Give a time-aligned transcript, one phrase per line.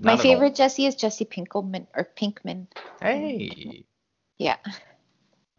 [0.00, 0.22] My Not all.
[0.22, 2.66] favorite Jesse is Jesse Pinkman or Pinkman.
[3.02, 3.84] Hey.
[4.38, 4.56] Yeah,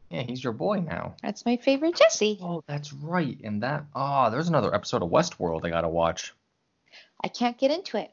[0.09, 1.15] Yeah, he's your boy now.
[1.21, 2.39] that's my favorite Jesse.
[2.41, 3.37] Oh, that's right.
[3.43, 6.33] And that oh, there's another episode of Westworld I gotta watch.
[7.21, 8.11] I can't get into it.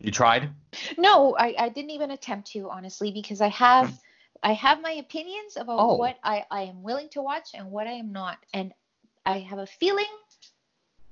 [0.00, 0.50] You tried?
[0.98, 3.96] No, I, I didn't even attempt to honestly because I have
[4.42, 5.94] I have my opinions about Oh.
[5.96, 8.38] what I, I am willing to watch and what I am not.
[8.54, 8.72] And
[9.26, 10.06] I have a feeling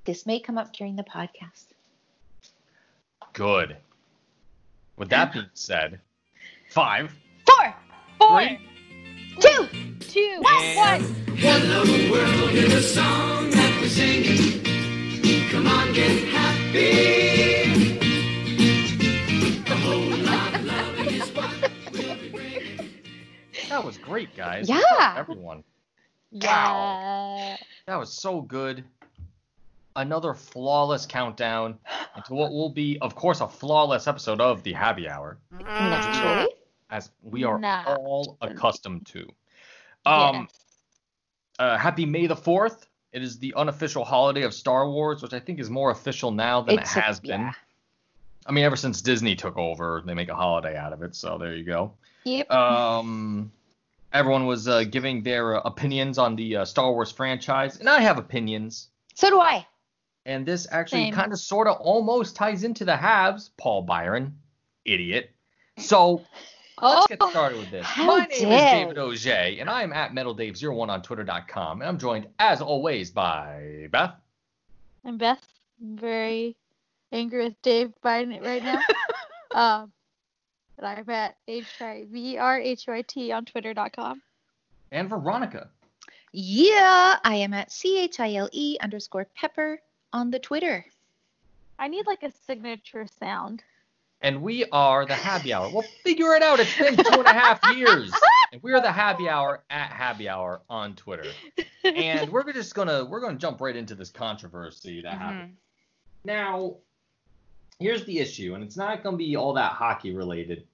[0.03, 1.65] this may come up during the podcast.
[3.33, 3.77] Good.
[4.99, 6.01] With that being said,
[6.71, 7.15] five,
[7.47, 7.73] Four,
[8.19, 8.59] four, three,
[9.39, 9.65] two,
[10.01, 10.41] Two.
[10.41, 11.01] one.
[11.37, 14.61] Hello world is a song that we're singing.
[15.51, 17.97] Come on, get happy.
[19.71, 22.89] A whole lot of love is what we'll be bringing.
[23.69, 24.67] that was great, guys.
[24.67, 25.15] Yeah.
[25.17, 25.63] Everyone.
[26.31, 27.55] Yeah.
[27.87, 28.83] That was so good.
[29.95, 31.77] Another flawless countdown
[32.15, 36.47] into what will be, of course, a flawless episode of the Happy Hour, Naturally.
[36.89, 37.83] as we are Nah.
[37.97, 39.27] all accustomed to.
[40.05, 40.65] Um, Yes.
[41.59, 42.85] uh, happy May the 4th.
[43.11, 46.61] It is the unofficial holiday of Star Wars, which I think is more official now
[46.61, 47.41] than It's it a- has been.
[47.41, 47.51] yeah.
[48.45, 51.15] I mean, ever since Disney took over, they make a holiday out of it.
[51.15, 51.93] So there you go.
[52.23, 52.49] Yep.
[52.51, 53.51] Um,
[54.13, 57.99] everyone was uh, giving their uh, opinions on the uh, Star Wars franchise, and I
[58.01, 58.89] have opinions.
[59.15, 59.65] so do I.
[60.25, 63.49] And this actually kind of sort of almost ties into the halves.
[63.57, 64.37] Paul Byron,
[64.85, 65.31] idiot.
[65.77, 66.23] So
[66.81, 67.29] let's get Oh.
[67.31, 67.87] started with this.
[67.97, 72.27] My name is David Auger, and I am at MetalDave01 on Twitter.com, and I'm joined,
[72.39, 74.13] as always, by Beth.
[75.03, 75.45] And Beth,
[75.81, 76.55] I'm very
[77.11, 78.81] angry with Dave Biden right now.
[79.55, 79.91] um,
[80.75, 84.21] but I'm at H-I-V-R-H-O-I-T on twitter.com.
[84.91, 85.69] And Veronica.
[86.31, 89.79] Yeah, I am at C H I L E underscore pepper
[90.13, 90.85] on the Twitter.
[91.77, 93.63] I need like a signature sound.
[94.21, 95.69] And we are the Happy Hour.
[95.73, 96.59] Well, figure it out.
[96.59, 98.11] It's been two and a half years.
[98.51, 101.29] And we are the Happy Hour at Happy Hour on Twitter.
[101.85, 105.55] And we're just gonna we're gonna jump right into this controversy that happened.
[106.25, 106.75] Now,
[107.79, 110.67] here's the issue, and it's not gonna be all that hockey related.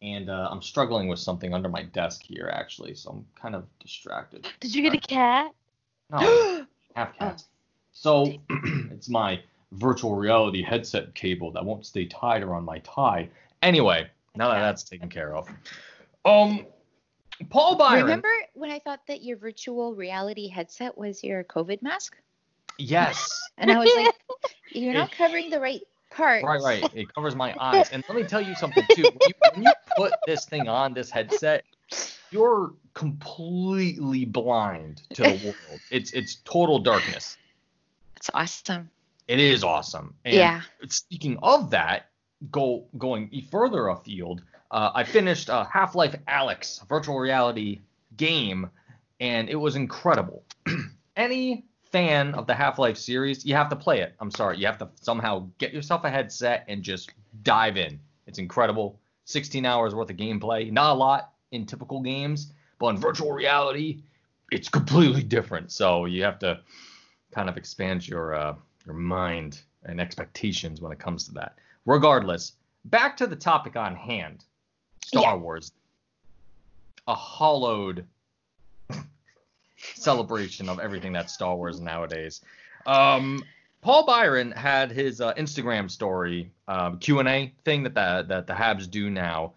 [0.00, 3.64] And uh, I'm struggling with something under my desk here, actually, so I'm kind of
[3.80, 4.46] distracted.
[4.60, 5.52] Did you get a cat?
[6.10, 7.46] No, half cats.
[7.94, 8.34] So
[8.90, 9.40] it's my
[9.72, 13.28] virtual reality headset cable that won't stay tied around my tie.
[13.62, 15.48] Anyway, now that that's taken care of,
[16.24, 16.66] um,
[17.48, 18.04] Paul Byron.
[18.04, 22.16] Remember when I thought that your virtual reality headset was your COVID mask?
[22.78, 23.40] Yes.
[23.56, 24.14] And I was like,
[24.72, 25.80] you're not covering the right
[26.10, 26.42] part.
[26.42, 26.84] Right, right.
[26.94, 27.88] It covers my eyes.
[27.90, 29.02] And let me tell you something too.
[29.04, 31.64] When you, when you put this thing on, this headset,
[32.32, 35.80] you're completely blind to the world.
[35.92, 37.38] It's it's total darkness.
[38.24, 38.88] It's awesome.
[39.28, 40.14] It is awesome.
[40.24, 40.62] And Yeah.
[40.88, 42.08] Speaking of that,
[42.50, 44.40] go going further afield.
[44.70, 47.82] Uh, I finished uh, Half-Life Alyx virtual reality
[48.16, 48.70] game,
[49.20, 50.42] and it was incredible.
[51.16, 54.14] Any fan of the Half-Life series, you have to play it.
[54.20, 57.10] I'm sorry, you have to somehow get yourself a headset and just
[57.42, 58.00] dive in.
[58.26, 58.98] It's incredible.
[59.26, 60.72] 16 hours worth of gameplay.
[60.72, 64.00] Not a lot in typical games, but in virtual reality,
[64.50, 65.72] it's completely different.
[65.72, 66.60] So you have to
[67.34, 68.54] kind of expands your uh,
[68.86, 71.58] your mind and expectations when it comes to that.
[71.84, 72.52] Regardless,
[72.86, 74.44] back to the topic on hand.
[75.04, 75.34] Star Yeah.
[75.36, 75.72] Wars.
[77.06, 78.06] A hollowed
[79.76, 82.40] celebration of everything that's Star Wars nowadays.
[82.86, 83.44] Um,
[83.82, 88.46] Paul Byron had his uh, Instagram story um, Q and A thing that the that
[88.46, 89.52] the Habs do now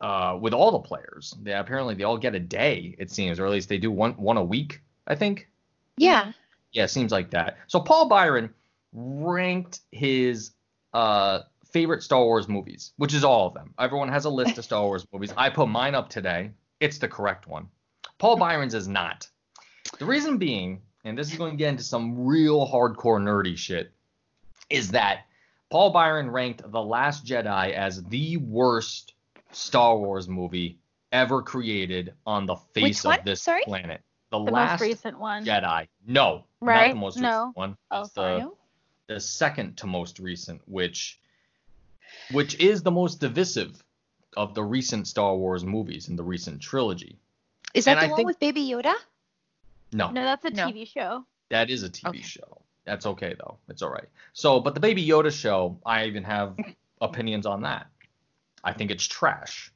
[0.00, 1.34] uh, with all the players.
[1.42, 4.12] They apparently they all get a day it seems, or at least they do one
[4.12, 4.80] one a week.
[5.08, 5.48] I think.
[5.96, 6.32] Yeah.
[6.74, 7.56] Yeah, it seems like that.
[7.68, 8.52] So Paul Byron
[8.92, 10.50] ranked his
[10.92, 11.40] uh,
[11.72, 13.72] favorite Star Wars movies, which is all of them.
[13.78, 15.32] Everyone has a list of Star Wars movies.
[15.36, 16.50] I put mine up today.
[16.80, 17.68] It's the correct one.
[18.18, 19.28] Paul Byron's is not.
[19.98, 23.92] The reason being, and this is going to get into some real hardcore nerdy shit,
[24.70, 25.26] is that
[25.70, 29.14] Paul Byron ranked The Last Jedi as the worst
[29.52, 30.78] Star Wars movie
[31.12, 33.18] ever created on the face Which one?
[33.20, 33.62] of this Sorry?
[33.64, 34.00] planet.
[34.30, 35.44] The, The last most recent one.
[35.44, 35.86] Jedi.
[36.06, 36.96] No, not the Right?
[36.96, 37.28] most No.
[37.46, 37.76] recent one.
[37.90, 38.50] Oh, It's the,
[39.06, 41.20] the second to most recent, which
[42.32, 43.82] which is the most divisive
[44.36, 47.18] of the recent Star Wars movies in the recent trilogy.
[47.74, 48.94] Is that And the I one think- with Baby Yoda?
[49.92, 50.66] No, No, that's a No.
[50.68, 51.24] TV show.
[51.50, 52.20] that is a TV Okay.
[52.22, 52.60] show.
[52.84, 53.58] That's okay though.
[53.68, 54.08] It's all right.
[54.32, 56.56] So, but the Baby Yoda show, I even have
[57.00, 57.86] opinions on that.
[58.62, 59.72] I think it's trash.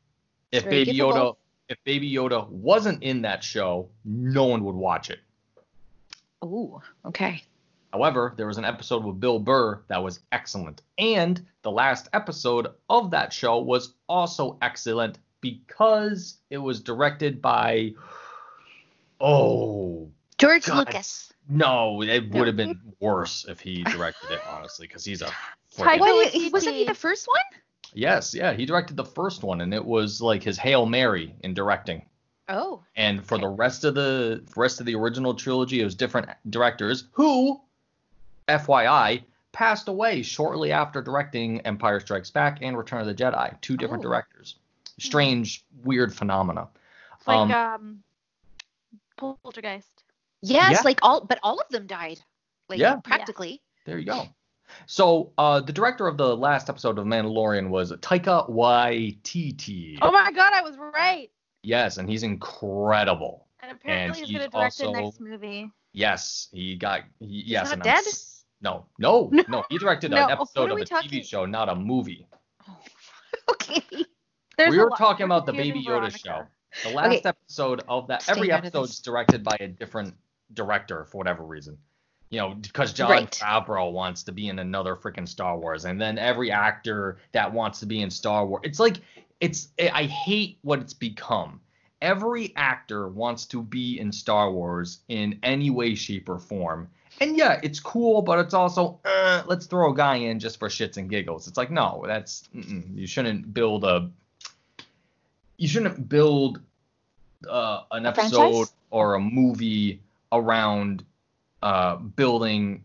[0.53, 1.13] If very Baby givable.
[1.13, 1.37] Yoda,
[1.69, 5.21] if Baby Yoda wasn't in that show, no one would watch it.
[6.45, 7.43] Ooh, okay.
[7.93, 10.83] However, there was an episode with Bill Burr that was excellent.
[10.99, 17.95] And the last episode of that show was also excellent because it was directed by.
[19.21, 20.87] Oh, George God.
[20.87, 21.33] Lucas.
[21.49, 22.39] no, it No.
[22.39, 25.31] would have been worse if he directed it, honestly, because he's a.
[25.77, 27.61] Freaking- wasn't he the first one?
[27.95, 31.55] Yes, yeah, he directed the first one, and it was like his Hail Mary in
[31.55, 32.05] directing.
[32.49, 32.83] Oh.
[32.97, 33.43] And for Okay.
[33.43, 37.61] the rest of the rest of the original trilogy, it was different directors who,
[38.49, 39.23] FYI,
[39.53, 43.61] passed away shortly after directing Empire Strikes Back and Return of the Jedi.
[43.61, 44.09] Two different Oh.
[44.09, 44.57] directors.
[44.99, 46.69] Strange, weird phenomena.
[47.19, 48.03] It's like Um, um,
[49.17, 50.05] Poltergeist.
[50.43, 50.81] Yes, Yeah.
[50.85, 52.21] like all, but all of them died.
[52.69, 52.97] Like Yeah.
[52.97, 53.61] practically.
[53.85, 54.29] There you go.
[54.87, 59.99] So, uh, the director of the last episode of Mandalorian was Taika Waititi.
[60.03, 61.31] Oh my god, I was right.
[61.63, 63.47] Yes, and he's incredible.
[63.63, 65.71] And apparently he's, gonna he's direct the next movie.
[65.93, 67.03] Yes, he got.
[67.19, 68.05] He, yes, not and I'm
[68.61, 69.45] No, no, No.
[69.49, 69.65] no.
[69.71, 70.25] He directed No.
[70.27, 72.27] an episode of a talking- TV show, not a movie.
[72.69, 72.77] Oh.
[73.53, 73.83] okay.
[74.57, 76.43] There's we were talking about the Baby Yoda show.
[76.85, 77.23] The last Okay.
[77.25, 80.15] episode of that, every out of episode's directed by a different
[80.53, 81.79] director for whatever reason.
[82.31, 83.31] You know, because Jon Right.
[83.31, 87.81] Favreau wants to be in another freaking Star Wars, and then every actor that wants
[87.81, 88.99] to be in Star Wars, it's like
[89.41, 89.69] it's.
[89.79, 91.61] I hate what it's become.
[92.01, 96.89] Every actor wants to be in Star Wars in any way, shape, or form.
[97.21, 100.69] And yeah, it's cool, but it's also uh, let's throw a guy in just for
[100.69, 101.49] shits and giggles.
[101.49, 102.97] It's like no, that's mm-mm.
[102.97, 104.11] you shouldn't build a
[105.57, 106.61] you shouldn't build
[107.49, 108.73] uh, an A episode franchise?
[108.91, 110.01] or a movie
[110.33, 111.05] around
[111.63, 112.85] uh, building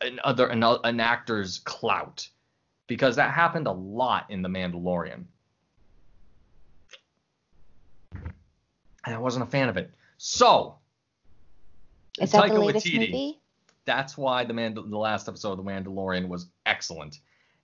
[0.00, 2.28] another an, an actor's clout
[2.86, 5.24] because that happened a lot in The Mandalorian.
[9.06, 9.90] I wasn't a fan of it.
[10.18, 10.76] So
[12.18, 13.40] Is that Taika the latest Waititi, movie?
[13.84, 17.20] That's why the Mand- the last episode of The Mandalorian was excellent.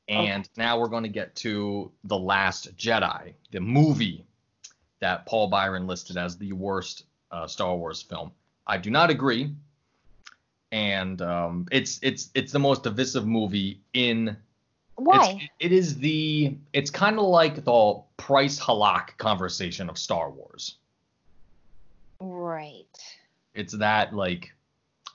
[0.08, 4.26] And now we're going to get to The Last Jedi, the movie
[5.00, 8.32] that Paul Byron listed as the worst uh, Star Wars film.
[8.66, 9.54] I do not agree.
[10.70, 14.36] And um, it's it's it's the most divisive movie in
[14.96, 15.48] Why?
[15.60, 20.76] it is the it's kind of like the Price Halak conversation of Star Wars.
[22.52, 22.86] Right.
[23.54, 24.52] It's that like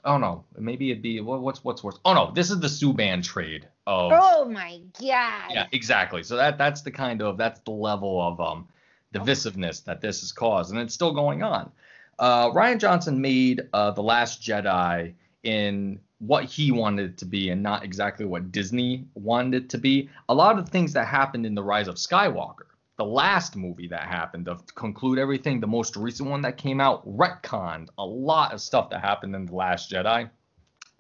[0.03, 1.99] oh no, maybe it'd be what, what's what's worse.
[2.05, 5.51] Oh no, this is the Subban trade of Oh my god.
[5.53, 6.23] yeah, exactly.
[6.23, 8.67] So that that's the kind of that's the level of um
[9.13, 11.71] divisiveness that this has caused, and it's still going on.
[12.19, 15.13] Uh, Rian Johnson made uh, the Last Jedi
[15.43, 19.77] in what he wanted it to be, and not exactly what Disney wanted it to
[19.77, 20.09] be.
[20.29, 22.65] A lot of things that happened in the Rise of Skywalker,
[22.97, 27.07] the last movie that happened to conclude everything, the most recent one that came out,
[27.07, 30.29] retconned a lot of stuff that happened in the Last Jedi.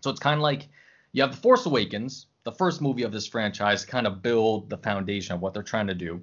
[0.03, 0.67] So it's kind of like
[1.11, 4.77] you have the Force Awakens, the first movie of this franchise, kind of build the
[4.77, 6.21] foundation of what they're trying to do.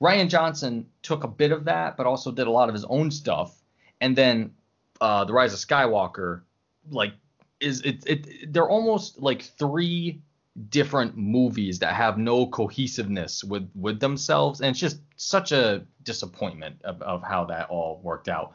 [0.00, 3.10] Rian Johnson took a bit of that, but also did a lot of his own
[3.10, 3.60] stuff.
[4.00, 4.54] And then
[5.00, 6.42] uh, the Rise of Skywalker,
[6.88, 7.14] like,
[7.58, 8.52] is it, it?
[8.52, 10.22] They're almost like three
[10.68, 16.80] different movies that have no cohesiveness with with themselves, and it's just such a disappointment
[16.84, 18.54] of, of how that all worked out.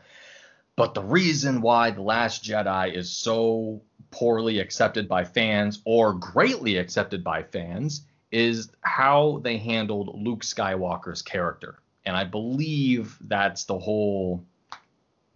[0.75, 3.81] But the reason why The Last Jedi is so
[4.11, 11.21] poorly accepted by fans or greatly accepted by fans is how they handled Luke Skywalker's
[11.21, 11.79] character.
[12.05, 14.43] And I believe that's the whole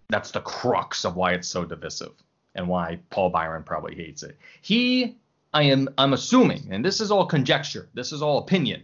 [0.10, 2.14] that's the crux of why it's so divisive
[2.56, 4.38] and why Paul Byron probably hates it.
[4.62, 5.16] He
[5.54, 8.84] I am I'm assuming, and this is all conjecture, this is all opinion.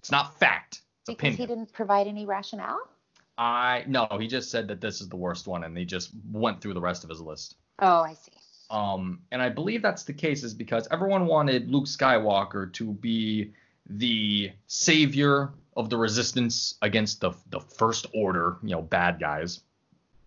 [0.00, 0.82] It's not fact.
[1.00, 1.36] It's Because opinion.
[1.38, 2.78] he didn't provide any rationale?
[3.38, 6.60] I no, he just said that this is the worst one, and he just went
[6.60, 7.56] through the rest of his list.
[7.78, 8.32] Oh, I see.
[8.70, 13.52] Um, and I believe that's the case is because everyone wanted Luke Skywalker to be
[13.88, 19.60] the savior of the resistance against the the First Order, you know, bad guys.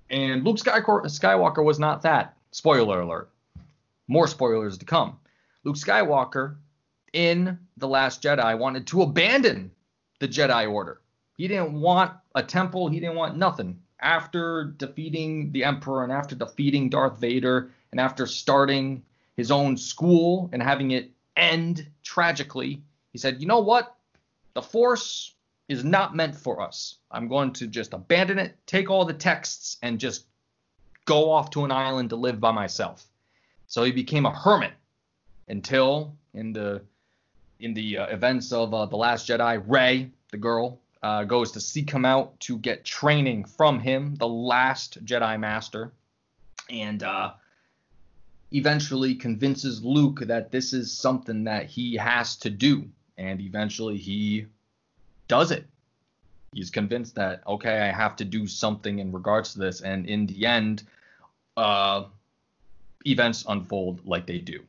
[0.10, 2.36] And Luke Skywalker, Skywalker was not that.
[2.52, 3.30] Spoiler alert.
[4.08, 5.20] More spoilers to come.
[5.66, 6.56] Luke Skywalker
[7.12, 9.72] in The Last Jedi wanted to abandon
[10.20, 11.02] the Jedi Order.
[11.36, 13.82] He didn't want a temple, he didn't want nothing.
[14.00, 19.04] After defeating the Emperor and after defeating Darth Vader and after starting
[19.36, 23.98] his own school and having it end tragically, he said, You know what?
[24.54, 25.36] The Force
[25.68, 26.96] is not meant for us.
[27.12, 30.26] I'm going to just abandon it, take all the texts, and just
[31.06, 33.06] go off to an island to live by myself.
[33.68, 34.72] So he became a hermit
[35.50, 36.82] until in the
[37.60, 41.60] in the uh, events of uh, the Last Jedi, Rey, the girl, uh, goes to
[41.60, 45.92] seek him out to get training from him, the last Jedi Master,
[46.70, 47.34] and uh,
[48.52, 52.88] eventually convinces Luke that this is something that he has to do,
[53.18, 54.46] and eventually he
[55.28, 55.66] does it.
[56.54, 60.26] He's convinced that okay, I have to do something in regards to this, and in
[60.28, 60.84] the end,
[61.58, 62.06] uh,
[63.06, 64.64] events unfold like they do.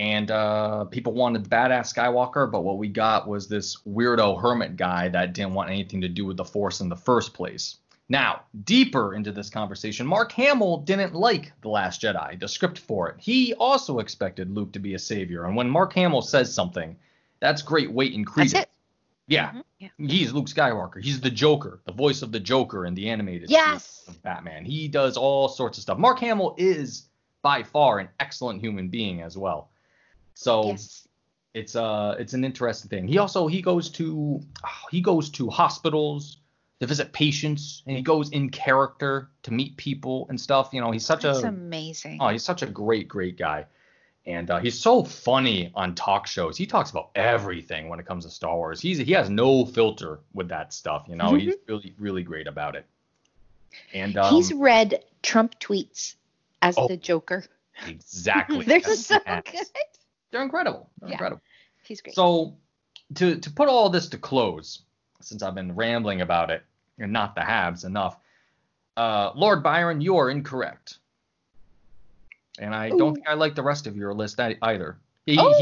[0.00, 5.10] And uh, people wanted badass Skywalker, but what we got was this weirdo hermit guy
[5.10, 7.76] that didn't want anything to do with the Force in the first place.
[8.08, 13.10] Now, deeper into this conversation, Mark Hamill didn't like The Last Jedi, the script for
[13.10, 13.16] it.
[13.18, 16.96] He also expected Luke to be a savior, and when Mark Hamill says something,
[17.40, 18.54] that's great weight and credence.
[18.54, 18.70] That's it.
[19.28, 19.64] Yeah, Mhm.
[19.80, 19.88] Yeah.
[19.98, 21.04] he's Luke Skywalker.
[21.04, 24.02] He's the Joker, the voice of the Joker in the animated Yes.
[24.08, 24.64] of Batman.
[24.64, 25.98] He does all sorts of stuff.
[25.98, 27.04] Mark Hamill is
[27.42, 29.68] by far an excellent human being as well.
[30.34, 31.06] So Yes.
[31.54, 33.08] it's uh it's an interesting thing.
[33.08, 34.40] He also he goes to
[34.90, 36.38] he goes to hospitals
[36.80, 40.70] to visit patients and he goes in character to meet people and stuff.
[40.72, 42.18] You know, he's such That's a amazing.
[42.20, 43.66] oh he's such a great great guy.
[44.26, 46.56] And uh, he's so funny on talk shows.
[46.56, 48.78] He talks about everything when it comes to Star Wars.
[48.80, 51.06] He's he has no filter with that stuff.
[51.08, 52.84] You know, he's really really great about it.
[53.94, 56.14] And um, He's read Trump tweets
[56.60, 56.86] as Oh.
[56.88, 57.44] the Joker.
[57.86, 59.44] exactly They're so good.
[60.30, 60.90] They're incredible.
[61.00, 61.14] They're Yeah.
[61.14, 61.42] incredible.
[61.84, 62.14] He's great.
[62.14, 62.56] So
[63.16, 64.82] to to put all this to close,
[65.20, 66.62] since I've been rambling about it
[66.98, 68.16] and not the Habs enough,
[68.96, 70.98] uh, Lord Byron, you are incorrect.
[72.58, 74.98] And I don't think I like the rest of your list either.
[75.24, 75.52] He, Oh.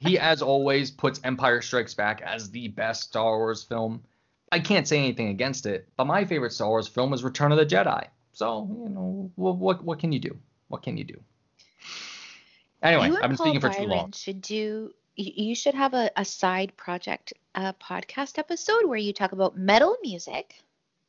[0.00, 4.02] he, he, as always, puts Empire Strikes Back as the best Star Wars film.
[4.50, 7.58] I can't say anything against it, but my favorite Star Wars film is Return of
[7.58, 8.06] the Jedi.
[8.32, 10.36] So, you know, what, what, what can you do?
[10.68, 11.22] What can you do?
[12.82, 14.12] Anyway, I've been Paul speaking for Byron too long.
[14.12, 14.92] should do.
[15.16, 19.56] You you should have a, a side project, a podcast episode where you talk about
[19.56, 20.54] metal music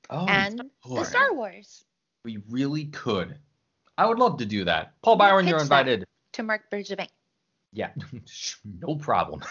[0.09, 1.85] Oh, and the Star Wars
[2.23, 3.37] We really could.
[3.97, 4.93] I would love to do that.
[5.01, 6.05] Paul Byron, you're invited.
[6.33, 7.07] to Marc Bergevin.
[7.71, 7.89] Yeah,
[8.81, 9.41] no problem.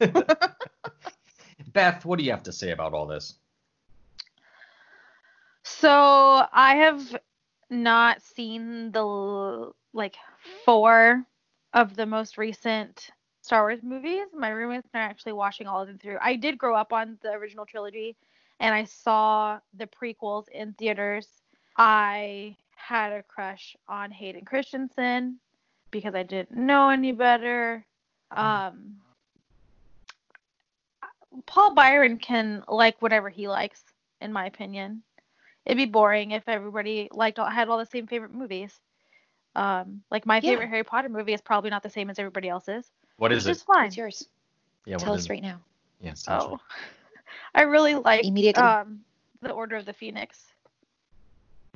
[0.00, 0.10] Yeah.
[1.72, 3.34] Beth, what do you have to say about all this?
[5.62, 5.90] So
[6.52, 7.16] I have
[7.70, 10.16] not seen the like
[10.64, 11.24] four
[11.74, 13.10] of the most recent
[13.42, 14.28] Star Wars movies.
[14.32, 16.16] My roommates are actually watching all of them through.
[16.22, 18.16] I did grow up on the original trilogy,
[18.60, 21.28] and I saw the prequels in theaters.
[21.76, 25.38] I had a crush on Hayden Christensen
[25.90, 27.84] because I didn't know any better.
[28.30, 28.96] Um,
[31.46, 33.82] Paul Byron can like whatever he likes,
[34.20, 35.02] in my opinion.
[35.66, 38.78] It'd be boring if everybody liked all, had all the same favorite movies.
[39.56, 40.50] Um, like my Yeah.
[40.52, 42.90] favorite Harry Potter movie is probably not the same as everybody else's.
[43.16, 43.66] What is Which is is it?
[43.66, 43.84] fine.
[43.84, 44.28] What's yours?
[44.86, 45.60] Yeah, Tell us is right now.
[46.00, 46.06] it?
[46.06, 46.60] Yes, tell us Oh, right-
[47.54, 48.62] I really like Immediately.
[48.62, 49.00] um
[49.40, 50.42] the Order of the Phoenix.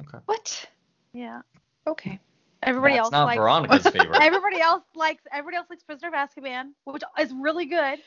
[0.00, 0.18] Okay.
[0.26, 0.66] What?
[1.12, 1.42] Yeah.
[1.86, 2.18] Okay.
[2.62, 4.20] Everybody That's else not likes Veronica's favorite.
[4.20, 8.00] everybody else likes everybody else likes Prisoner of Azkaban, which is really good.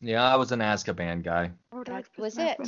[0.00, 1.50] yeah, I was an Azkaban guy.
[1.70, 2.58] Order That was it.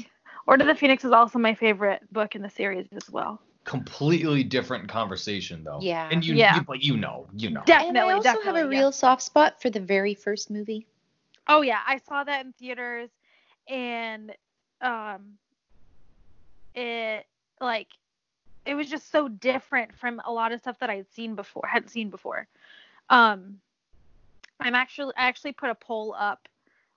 [0.46, 3.40] Order of the Phoenix is also my favorite book in the series as well.
[3.66, 5.80] Completely different conversation though.
[5.82, 6.08] Yeah.
[6.10, 6.54] And you, Yeah.
[6.54, 7.62] you but you know, you know.
[7.66, 8.60] Definitely, and I also definitely.
[8.60, 8.80] have a yeah.
[8.80, 10.86] real soft spot for the very first movie.
[11.48, 13.10] Oh yeah, I saw that in theaters,
[13.68, 14.32] and
[14.80, 15.32] um,
[16.76, 17.26] it
[17.60, 17.88] like
[18.64, 21.66] it was just so different from a lot of stuff that I had seen before,
[21.66, 22.46] hadn't seen before.
[23.10, 23.60] Um,
[24.60, 26.48] I'm actually I actually put a poll up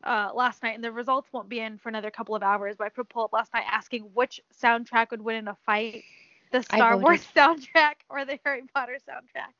[0.04, 2.76] uh, last night, and the results won't be in for another couple of hours.
[2.78, 5.58] But I put a poll up last night asking which soundtrack would win in a
[5.66, 6.04] fight,
[6.51, 6.98] the Star.
[6.98, 9.53] Wars soundtrack or the Harry Potter soundtrack.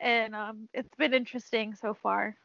[0.00, 2.36] And um, it's been interesting so far.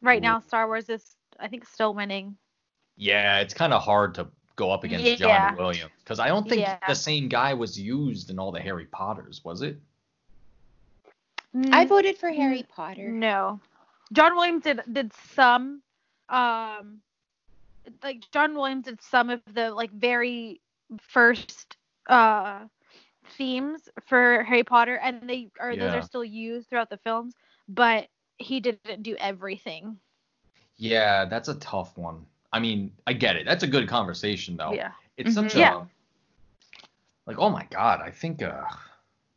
[0.00, 2.36] Right now, Star Wars is I think still winning.
[2.96, 5.16] Yeah, it's kind of hard to go up against Yeah.
[5.16, 6.78] John Williams because I don't think Yeah.
[6.86, 9.78] the same guy was used in all the Harry Potters, was it?
[11.54, 13.08] I Mm, voted for Harry Potter.
[13.10, 13.60] No.
[14.12, 15.82] John Williams did did some
[16.28, 17.00] um
[18.02, 20.60] like John Williams did some of the like very
[21.00, 21.76] first
[22.06, 22.60] uh
[23.30, 27.34] themes for Harry Potter and they are those are still used throughout the films,
[27.68, 28.08] but
[28.38, 29.98] he didn't do everything.
[30.76, 32.26] Yeah, that's a tough one.
[32.52, 33.44] I mean, I get it.
[33.46, 34.74] That's a good conversation though.
[34.74, 34.92] Yeah.
[35.16, 35.56] It's such Mhm.
[35.56, 35.84] a Yeah.
[37.26, 38.64] like oh my god, I think uh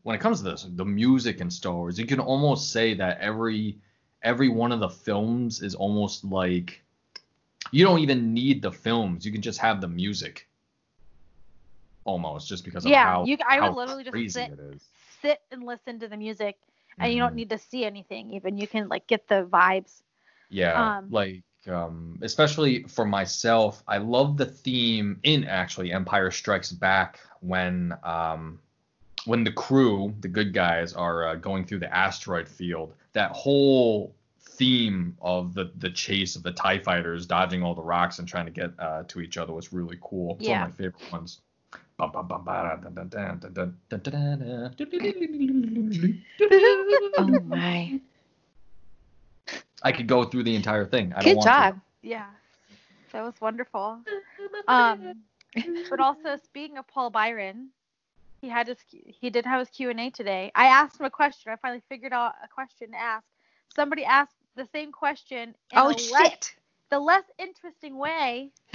[0.04, 3.20] when it comes to this, the music in Star Wars, you can almost say that
[3.20, 3.78] every
[4.24, 6.82] every one of the films is almost like
[7.72, 9.26] you don't even need the films.
[9.26, 10.48] You can just have the music.
[12.04, 14.88] Almost just because of Yeah, how, you- I would literally just sit- it is.
[15.22, 16.58] Sit and listen to the music
[17.00, 17.26] and you Mhm.
[17.28, 18.58] don't need to see anything even.
[18.58, 20.02] You can like get the vibes.
[20.50, 26.72] Yeah, Um, like um, especially for myself, I love the theme in actually Empire Strikes
[26.72, 28.60] Back when um,
[29.26, 34.16] when the crew, the good guys, are uh, going through the asteroid field, that whole
[34.40, 38.46] theme of the the chase of the Tie fighters dodging all the rocks and trying
[38.46, 40.36] to get uh, to each other was really cool.
[40.40, 40.62] It's Yeah.
[40.64, 41.42] one of my favorite ones.
[47.18, 48.00] Oh my.
[49.84, 51.14] I could go through the entire thing.
[51.14, 51.80] I don't Good want job.
[52.02, 52.28] Yeah,
[53.12, 54.00] that was wonderful.
[54.68, 55.16] Um,
[55.90, 57.70] but also speaking of Paul Byron,
[58.42, 60.52] he had his he did have his Q and A today.
[60.56, 61.52] I asked him a question.
[61.52, 63.26] I finally figured out a question to ask.
[63.76, 66.52] Somebody asked the same question in Oh a less,
[66.90, 68.52] the less interesting way,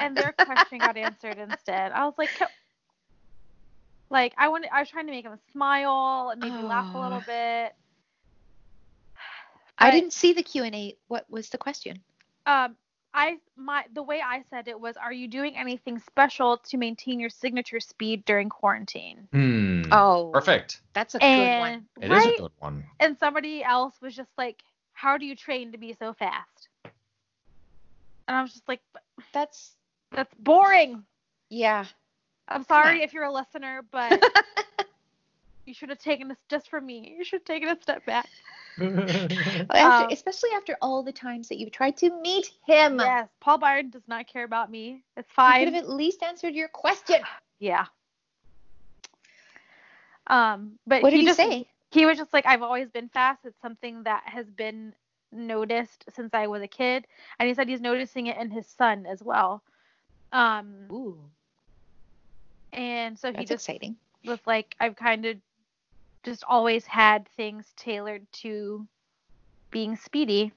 [0.00, 1.92] and their question got answered instead.
[1.92, 2.30] I was like,
[4.10, 7.18] like I wanted, I was trying to make him smile and maybe laugh a little
[7.18, 7.24] Aw.
[7.26, 7.74] bit.
[9.78, 10.96] I didn't see the Q and A.
[11.08, 12.00] What was the question?
[12.46, 12.76] um
[13.14, 17.20] I my the way I said it was are you doing anything special to maintain
[17.20, 19.28] your signature speed during quarantine?
[19.32, 19.82] Hmm.
[19.92, 20.80] Oh, Perfect.
[20.94, 21.86] that's a good one.
[22.00, 22.34] And It is right?
[22.38, 22.84] a good one.
[23.00, 26.68] and somebody else was just like how do you train to be so fast?
[28.26, 28.80] And I was just like
[29.32, 29.76] That's
[30.12, 31.04] that's boring.
[31.48, 31.84] yeah.
[32.46, 34.22] I'm sorry if you're a listener, but
[35.64, 37.14] you should have taken this just for me.
[37.16, 38.28] You should have taken a step back.
[38.78, 42.98] After, Um, especially after all the times that you've tried to meet him.
[42.98, 45.02] Yes, Paul Byron does not care about me.
[45.16, 45.66] It's He could fine.
[45.66, 47.20] have at least answered your question.
[47.60, 47.86] Yeah.
[50.26, 51.66] Um, but What did he just, say?
[51.90, 53.44] He was just like, I've always been fast.
[53.44, 54.92] It's something that has been
[55.32, 57.06] noticed since I was a kid,
[57.38, 59.62] and he said he's noticing it in his son as well.
[60.34, 61.16] Um, Ooh,
[62.72, 63.94] and so he just exciting.
[64.26, 65.36] was like, I've kind of
[66.24, 68.84] just always had things tailored to
[69.70, 70.52] being speedy.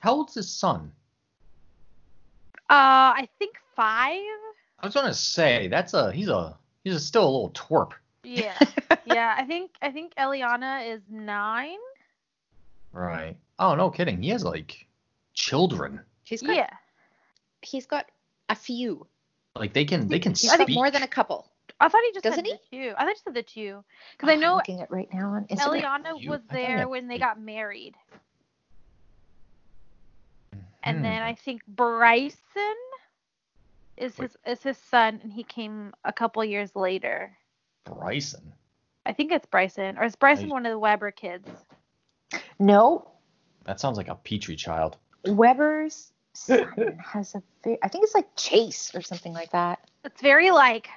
[0.00, 0.92] How old's his son?
[2.70, 4.20] Uh, I think five.
[4.80, 7.92] I was gonna say that's a he's a he's a, still a little twerp.
[8.22, 8.54] Yeah,
[9.06, 9.34] yeah.
[9.38, 11.78] I think I think Eliana is nine.
[12.92, 13.34] Right.
[13.58, 14.22] Oh no, kidding.
[14.22, 14.86] He has like
[15.32, 16.00] children.
[16.24, 16.70] He's got Yeah.
[17.62, 18.06] he's got
[18.48, 19.06] a few.
[19.56, 20.58] Like they can they can He's speak.
[20.58, 21.50] got more than a couple.
[21.80, 22.78] I thought he just Doesn't said he?
[22.78, 22.94] the two.
[22.96, 23.84] I thought he said the two.
[24.12, 25.82] Because Oh, I I'm know looking at right now on Instagram.
[25.82, 27.94] Eliana You- was I thought he there when they got married.
[30.82, 31.02] And Hmm.
[31.02, 32.38] then I think Bryson
[33.96, 34.30] is Wait.
[34.44, 37.36] his is his son and he came a couple years later.
[37.84, 38.52] Bryson.
[39.06, 39.98] I think it's Bryson.
[39.98, 40.52] Or is Bryson Nice.
[40.52, 41.48] one of the Weber kids?
[42.58, 43.10] No,
[43.64, 44.96] That sounds like a petri child.
[45.26, 49.80] Weber's son has a very, I think it's like Chase or something like that.
[50.04, 50.88] It's very like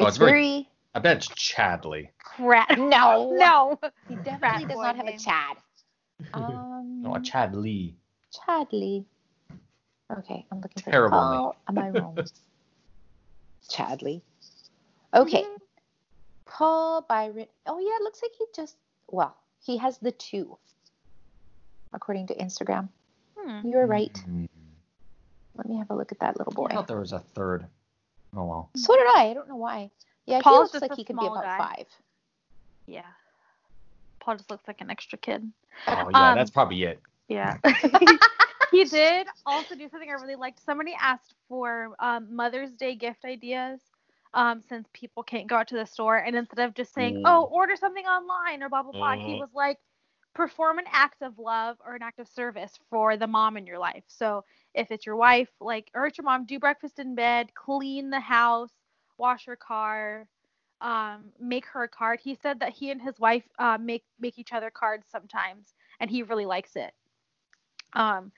[0.00, 2.08] Oh, It's, it's very- very, I bet it's Chadley.
[2.18, 2.70] crap.
[2.78, 3.78] no, no.
[4.08, 5.18] He definitely does not have a.
[5.18, 5.56] Chad.
[6.34, 7.94] Um, No, a Chadley.
[8.32, 9.04] Chadley.
[10.18, 11.38] Okay, I'm looking for Terrible name.
[11.40, 11.56] Paul.
[11.68, 12.18] Am I wrong?
[13.70, 14.20] Chadley.
[15.14, 15.56] Okay, Mm-hmm.
[16.46, 17.46] Paul Byron.
[17.66, 18.76] Oh yeah, it looks like he just
[19.08, 20.56] well, he has the two,
[21.94, 22.88] according to Instagram.
[23.38, 23.66] Hmm.
[23.66, 24.16] You were right.
[24.18, 24.44] Hmm.
[25.56, 26.68] Let me have a look at that little boy.
[26.70, 27.66] I thought there was a third.
[28.34, 28.70] Oh well.
[28.76, 29.28] So did I.
[29.30, 29.90] I don't know why.
[30.26, 31.58] Yeah, Paul he looks like he could be about guy.
[31.58, 31.86] five.
[32.86, 33.02] Yeah.
[34.20, 35.50] Paul just looks like an extra kid.
[35.88, 37.00] Oh yeah, Um, that's probably it.
[37.28, 37.58] Yeah.
[38.70, 40.64] he did also do something I really liked.
[40.64, 43.80] Somebody asked for um, Mother's Day gift ideas
[44.34, 46.16] um, since people can't go out to the store.
[46.16, 47.22] And instead of just saying, Mm.
[47.24, 49.40] oh, order something online or blah, blah, blah, he Mhm.
[49.40, 49.78] was like,
[50.34, 53.78] perform an act of love or an act of service for the mom in your
[53.78, 54.04] life.
[54.06, 58.10] So if it's your wife, like, or it's your mom, do breakfast in bed, clean
[58.10, 58.70] the house,
[59.18, 60.26] wash her car.
[60.80, 62.18] Um, make her a card.
[62.20, 66.10] He said that he and his wife uh, make make each other cards sometimes, and
[66.10, 66.92] he really likes it.
[67.92, 68.32] Um,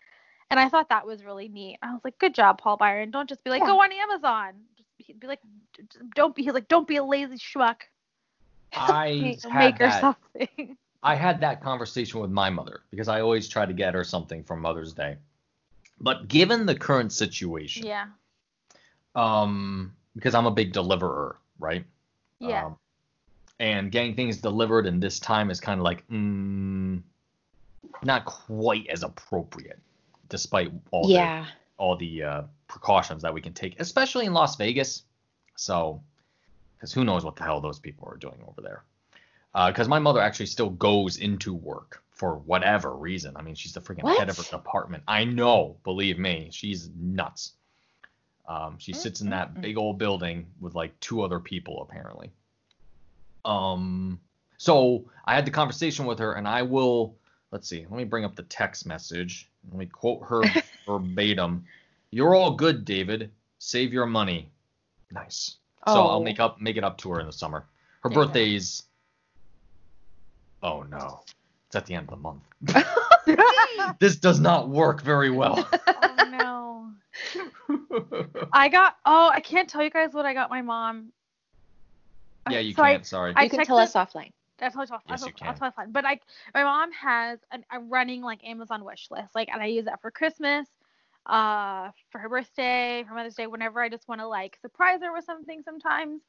[0.50, 1.78] and I thought that was really neat.
[1.82, 3.10] I was like, good job, Paul Byron.
[3.10, 3.68] Don't just be like, Yeah.
[3.68, 4.52] go on Amazon.
[4.76, 5.40] Just be, be like,
[5.74, 6.42] d- d- don't be.
[6.42, 7.76] He's like, don't be a lazy schmuck.
[8.74, 10.00] I Make had her that.
[10.00, 10.76] something.
[11.02, 14.42] I had that conversation with my mother because I always try to get her something
[14.42, 15.16] for Mother's Day.
[16.00, 18.06] But given the current situation, yeah.
[19.14, 21.84] um, because I'm a big deliverer, right?
[22.38, 22.66] Yeah.
[22.66, 22.76] Um,
[23.60, 27.00] and getting things delivered in this time is kind of like, mm,
[28.02, 29.78] not quite as appropriate,
[30.28, 31.46] despite all the yeah.
[31.78, 35.04] all the uh, precautions that we can take, especially in Las Vegas.
[35.56, 36.02] So,
[36.76, 38.82] because who knows what the hell those people are doing over there?
[39.68, 43.36] Because my mother actually still goes into work for whatever reason.
[43.36, 45.02] I mean, she's the freaking head of her department.
[45.06, 47.52] I know, believe me, she's nuts.
[48.48, 52.30] Um, she sits in that big old building with like two other people apparently.
[53.44, 54.20] Um,
[54.58, 57.16] so I had the conversation with her, and I will.
[57.50, 57.80] Let's see.
[57.88, 59.48] Let me bring up the text message.
[59.70, 60.42] Let me quote her
[60.86, 61.64] verbatim.
[62.10, 63.30] You're all good, David.
[63.58, 64.48] Save your money.
[65.12, 65.56] Nice.
[65.86, 66.22] So I'll Oh.
[66.22, 67.66] make up make it up to her in the summer.
[68.02, 68.84] Her you birthday's
[70.62, 71.20] Oh no.
[71.74, 72.44] It's at the end of the month.
[73.98, 75.68] this does not work very well.
[75.88, 76.92] oh no.
[78.52, 81.10] I got oh, I can't tell you guys what I got my mom.
[82.48, 83.32] yeah, you So can't, sorry.
[83.34, 84.30] I you can tell texted- us offline.
[84.62, 85.02] I'll tell you off.
[85.08, 85.58] Yes, I'll, you I'll can.
[85.58, 85.92] tell you offline.
[85.92, 86.22] But like,
[86.54, 89.34] my mom has an, a running like Amazon wish list.
[89.34, 90.68] Like, and I use that for Christmas,
[91.26, 95.12] uh, for her birthday, for Mother's Day, whenever I just want to like surprise her
[95.12, 95.62] with something.
[95.64, 96.20] Sometimes,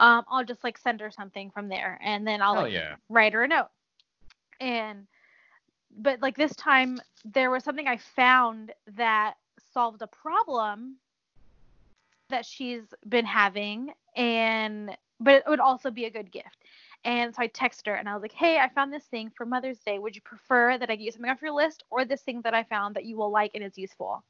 [0.00, 2.94] um, I'll just like send her something from there, and then I'll Oh like yeah.
[3.10, 3.68] write her a note.
[4.60, 5.06] And
[5.96, 9.34] but like this time there was something I found that
[9.72, 10.96] solved a problem
[12.30, 16.58] that she's been having and but it would also be a good gift.
[17.04, 19.46] And so I texted her and I was like, "Hey, I found this thing for
[19.46, 19.98] Mother's Day.
[19.98, 22.54] Would you prefer that I get you something off your list or this thing that
[22.54, 24.24] I found that you will like and is useful?"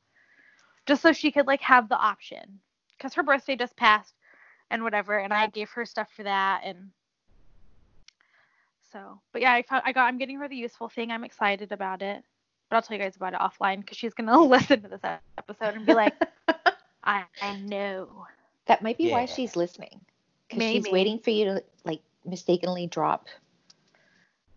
[0.86, 2.60] Just so she could like have the option.
[2.98, 4.14] Cuz her birthday just passed
[4.70, 6.90] and whatever and I gave her stuff for that and
[8.94, 11.10] so, but yeah, I found I got I'm getting her the useful thing.
[11.10, 12.22] I'm excited about it.
[12.70, 15.02] But I'll tell you guys about it offline because she's gonna listen to this
[15.36, 16.14] episode and be like,
[17.04, 18.26] I, I know.
[18.66, 20.00] That might be why she's listening.
[20.48, 23.26] Because she's waiting for you to like mistakenly drop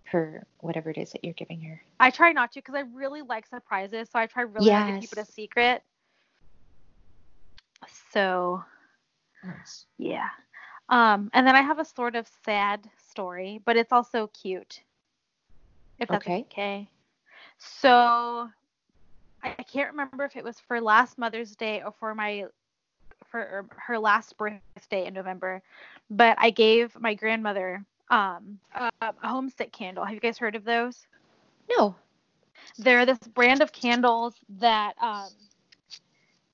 [0.04, 1.82] her whatever it is that you're giving her.
[2.00, 5.00] I try not to because I really like surprises, so I try really hard to
[5.02, 5.84] keep it a secret.
[8.13, 8.63] So
[9.43, 9.86] Nice.
[9.97, 10.30] yeah.
[10.89, 14.84] Um, and then I have a sort of sad story, but it's also cute.
[16.00, 16.45] If that's Okay.
[16.52, 16.89] okay.
[17.58, 18.50] So
[19.43, 22.45] I I can't remember if it was for last Mother's Day or for my
[23.26, 25.39] for her last birthday in November,
[25.88, 30.06] but I gave my grandmother um a, a homesick candle.
[30.06, 31.08] Have you guys heard of those?
[31.69, 31.95] No.
[32.78, 35.30] they're this brand of candles that um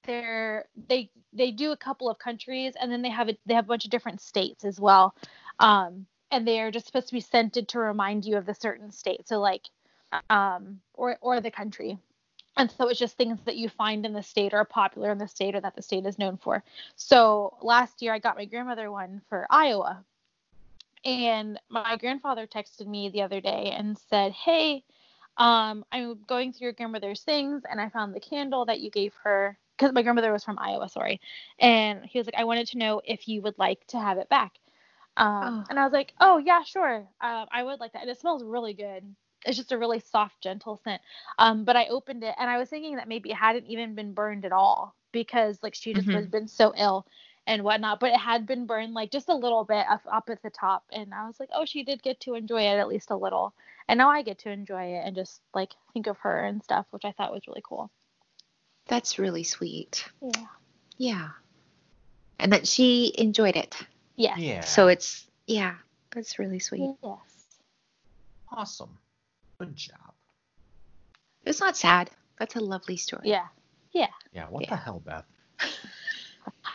[0.04, 3.66] they're they they do a couple of countries and then they have a, they have
[3.66, 5.16] a bunch of different states as well.
[5.60, 8.92] Um and they are just supposed to be scented to remind you of the certain
[8.92, 9.28] state.
[9.28, 9.70] So like
[10.30, 11.98] um or or the country.
[12.56, 15.18] And so it's just things that you find in the state or are popular in
[15.18, 16.64] the state or that the state is known for.
[16.96, 20.04] So last year i got my grandmother one for iowa.
[21.06, 24.84] And my grandfather texted me the other day and said hey
[25.38, 29.14] um, I'm going through your grandmother's things and I found the candle that you gave
[29.24, 31.22] her because my grandmother was from Iowa, sorry.
[31.60, 34.30] And he was like, I wanted to know if you would like to have it
[34.30, 34.54] back.
[35.18, 35.66] Um, Oh.
[35.70, 37.08] And I was like, oh, yeah, sure.
[37.22, 38.02] Um, I would like that.
[38.04, 39.04] And it smells really good.
[39.46, 41.02] It's just a really soft, gentle scent.
[41.38, 44.14] Um, but I opened it and I was thinking that maybe it hadn't even been
[44.14, 46.14] burned at all because like she just Mhm.
[46.14, 47.06] has been so ill
[47.48, 48.00] and whatnot.
[48.00, 50.84] But it had been burned like just a little bit up, up at the top.
[50.92, 53.54] And I was like, oh, she did get to enjoy it at least a little
[53.88, 56.88] and now I get to enjoy it and just like think of her and stuff,
[56.92, 57.92] which I thought was really cool.
[58.88, 60.06] That's really sweet.
[60.22, 60.46] Yeah.
[60.98, 61.30] Yeah.
[62.40, 63.76] And that she enjoyed it.
[64.16, 64.40] Yes.
[64.40, 64.62] Yeah.
[64.62, 65.76] So it's yeah,
[66.12, 66.96] that's really sweet.
[67.04, 67.60] Yes.
[68.52, 68.98] awesome.
[69.60, 70.14] Good job.
[71.46, 72.10] It's not sad.
[72.40, 73.30] That's a lovely story.
[73.30, 73.48] Yeah.
[73.92, 74.48] Yeah, Yeah.
[74.50, 74.70] what Yeah.
[74.72, 75.26] the hell, Beth?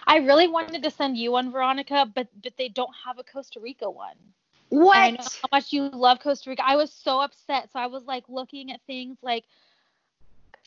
[0.07, 3.61] I really wanted to send you one, Veronica, but but they don't have a Costa
[3.61, 4.17] Rica one.
[4.71, 4.97] What?
[4.97, 6.63] And I know how much you love Costa Rica.
[6.65, 7.71] I was so upset.
[7.73, 9.45] So I was like looking at things like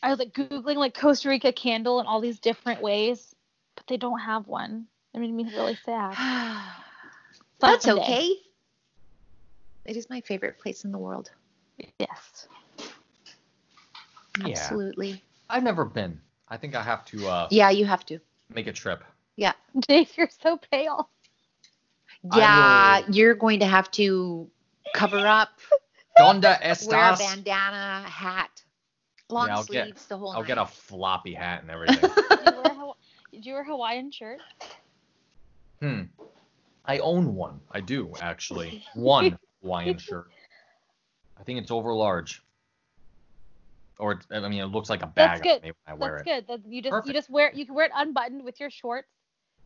[0.02, 3.34] I was like googling like Costa Rica candle in all these different ways,
[3.76, 4.86] but they don't have one.
[5.14, 6.16] It made me really sad.
[7.60, 8.02] That's Someday.
[8.02, 8.28] okay.
[9.84, 11.30] It is my favorite place in the world.
[11.98, 12.48] Yes.
[14.40, 14.46] Yeah.
[14.48, 15.22] Absolutely.
[15.50, 16.20] I've never been.
[16.48, 18.18] I think I have to uh, Yeah, you have to.
[18.52, 19.04] make a trip.
[19.36, 19.52] Yeah.
[19.80, 21.08] Dave, you're so pale.
[22.34, 24.48] Yeah, will- you're going to have to
[24.94, 25.50] cover up,
[26.16, 27.18] Donde wear a estas?
[27.18, 28.62] bandana, hat,
[29.32, 30.46] long Yeah, I'll get- the whole I'll nine.
[30.46, 32.00] get a floppy hat and everything.
[32.00, 32.14] Did
[32.44, 32.94] you wear, Hawa-
[33.32, 34.40] did you wear Hawaiian shirt?
[35.80, 36.02] hmm.
[36.84, 37.60] I own one.
[37.70, 38.84] I do actually.
[38.94, 40.26] One Hawaiian shirt.
[41.38, 42.42] I think it's over large.
[43.98, 45.62] Or I mean, it looks like a bag That's good.
[45.62, 46.46] when I wear That's it.
[46.48, 46.62] good.
[46.72, 47.06] You just Perfect.
[47.08, 49.06] you just wear you can wear it unbuttoned with your shorts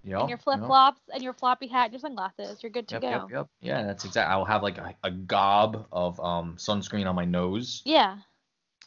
[0.05, 2.62] Yep, and your flip flops and your floppy hat and your sunglasses.
[2.62, 3.09] You're good to Yep, go.
[3.09, 3.46] yep, yep.
[3.61, 4.31] Yeah, that's exact.
[4.31, 8.18] I'll have like a, a gob of um, sunscreen on my nose, Yeah.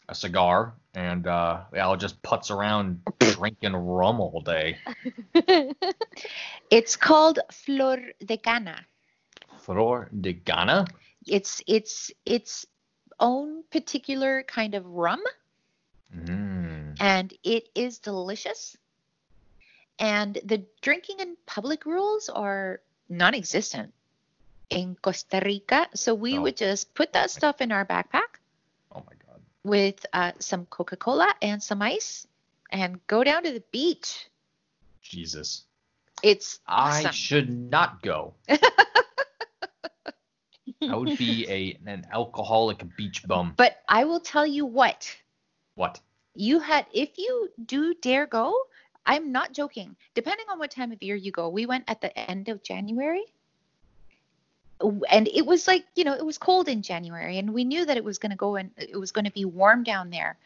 [0.09, 4.77] A cigar, and uh, I'll just putz around drinking rum all day.
[6.69, 8.85] It's called Flor de Cana.
[9.59, 10.85] Flor de Gana.
[11.27, 12.65] It's it's its
[13.19, 15.21] own particular kind of rum,
[16.15, 16.95] Mm.
[16.99, 18.75] and it is delicious.
[19.99, 23.93] And the drinking in public rules are non-existent
[24.69, 25.87] in Costa Rica.
[25.93, 26.41] So we Oh.
[26.41, 28.28] would just put that stuff in our backpack.
[29.69, 32.27] With uh, some Coca-Cola and some ice,
[32.71, 34.27] and go down to the beach.
[35.01, 35.63] Jesus.
[36.21, 37.12] It's I awesome.
[37.13, 38.34] should not go.
[40.82, 43.53] I would be a an alcoholic beach bum.
[43.55, 45.15] But I will tell you what.
[45.75, 45.99] What?
[46.36, 48.58] You had if you do dare go,
[49.05, 49.95] I'm not joking.
[50.15, 53.23] Depending on what time of year you go, we went at the end of January.
[55.09, 57.97] And it was like, you know, it was cold in January and we knew that
[57.97, 60.37] it was going to go and it was going to be warm down there.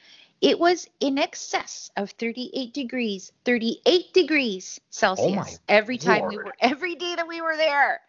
[0.42, 6.38] It was in excess of 38 degrees, 38 degrees oh Celsius Oh every time we
[6.38, 8.02] were every day that we were there.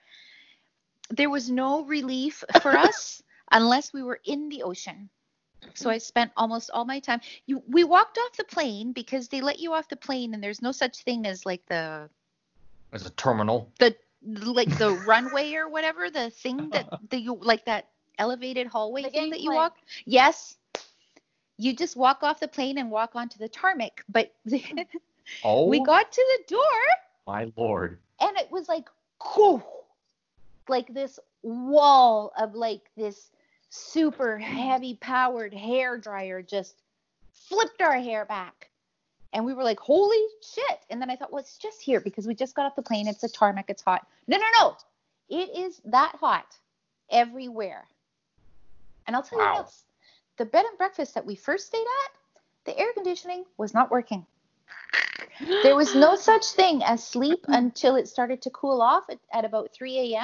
[1.10, 5.10] There was no relief for us unless we were in the ocean.
[5.74, 7.20] So I spent almost all my time.
[7.46, 10.62] You we walked off the plane because they let you off the plane and there's
[10.62, 12.08] no such thing as like the
[12.92, 13.70] As a terminal.
[13.78, 19.02] the like the runway or whatever, the thing that the you like that elevated hallway
[19.02, 19.72] The thing that you gangplank.
[19.72, 19.76] walk.
[20.04, 20.56] Yes.
[21.56, 24.04] You just walk off the plane and walk onto the tarmac.
[24.08, 24.32] But
[25.44, 26.60] Oh we got to the door
[27.26, 27.98] my lord.
[28.20, 28.88] and it was like
[29.34, 29.62] whew,
[30.68, 33.30] like this wall of like this
[33.70, 36.76] super heavy powered hair dryer just
[37.32, 38.70] flipped our hair back
[39.34, 40.78] and we were like holy shit.
[40.88, 43.08] And then i thought well it's just here because we just got off the plane.
[43.08, 43.66] It's a tarmac.
[43.68, 44.06] It's hot.
[44.28, 44.76] No no no.
[45.28, 46.56] It is that hot
[47.10, 47.84] everywhere.
[49.06, 49.56] And i'll tell Wow.
[49.56, 49.84] you this
[50.38, 52.12] the bed and breakfast that we first stayed at
[52.64, 54.24] the air conditioning was not working.
[55.62, 59.44] There was no such thing as sleep until it started to cool off at, at
[59.44, 60.14] about 3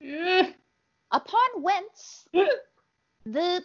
[0.00, 0.54] a.m.
[1.10, 2.28] Upon whence
[3.24, 3.62] the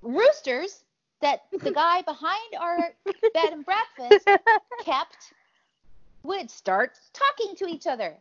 [0.00, 0.82] roosters
[1.22, 2.90] that the guy behind our
[3.34, 4.26] bed and breakfast
[4.84, 5.32] kept
[6.24, 8.16] would start talking to each other.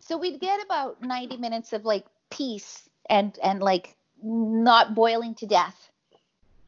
[0.00, 5.46] So we'd get about 90 minutes of like peace and and like not boiling to
[5.46, 5.90] death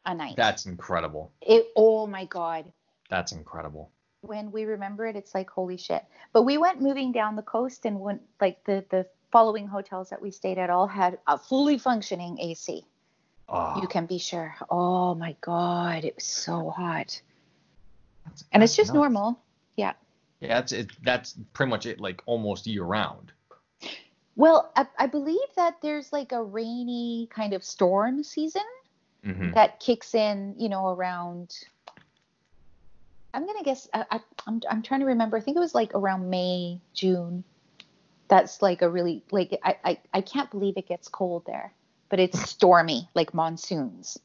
[0.05, 0.35] a night.
[0.35, 1.31] That's incredible.
[1.41, 1.67] it.
[1.75, 2.71] Oh my god
[3.09, 3.91] That's incredible.
[4.21, 6.03] when we remember it, it's like holy shit.
[6.33, 10.21] But we went moving down the coast and went like the the following hotels that
[10.21, 12.85] we stayed at all had a fully functioning AC.
[13.47, 14.55] Oh, You can be sure.
[14.69, 17.21] Oh my god, it was so hot.
[18.23, 18.95] that's- And it's just nuts.
[18.95, 19.39] normal.
[19.75, 19.93] Yeah.
[20.39, 20.91] Yeah, that's it.
[21.03, 21.99] That's pretty much it.
[22.01, 23.31] Like almost year round.
[24.35, 28.63] Well, I, I believe that there's like a rainy kind of storm season
[29.23, 31.55] hmm that kicks in, you know, around.
[33.33, 33.87] I'm gonna guess.
[33.93, 35.37] I, I, I'm I'm trying to remember.
[35.37, 37.43] I think it was like around May, June.
[38.27, 41.73] That's like a really like I I, I can't believe it gets cold there,
[42.09, 44.17] but it's stormy like monsoons.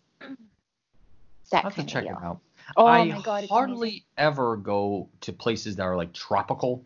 [1.50, 2.40] That I'll have to check it out.
[2.76, 6.84] Oh I my god, hardly ever go to places that are like tropical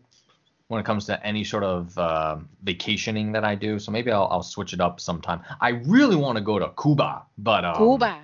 [0.67, 3.77] when it comes to any sort of uh, vacationing that I do.
[3.77, 5.41] So maybe I'll, I'll switch it up sometime.
[5.61, 8.19] I really want to go to Cuba, but um, Cuba.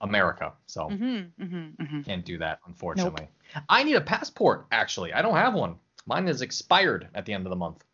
[0.00, 0.52] America.
[0.66, 2.00] So Mm-hmm, mm-hmm, mm-hmm.
[2.02, 3.28] can't do that unfortunately.
[3.68, 5.12] I need a passport actually.
[5.12, 5.76] I don't have one.
[6.06, 7.84] Mine is expired at the end of the month.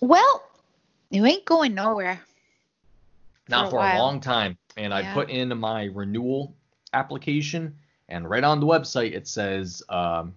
[0.00, 0.42] Well,
[1.10, 2.20] you ain't going nowhere.
[3.48, 4.56] Not For a for a long time.
[4.76, 6.56] And I put in my renewal
[6.92, 7.76] application,
[8.08, 10.34] and right on the website it says, um,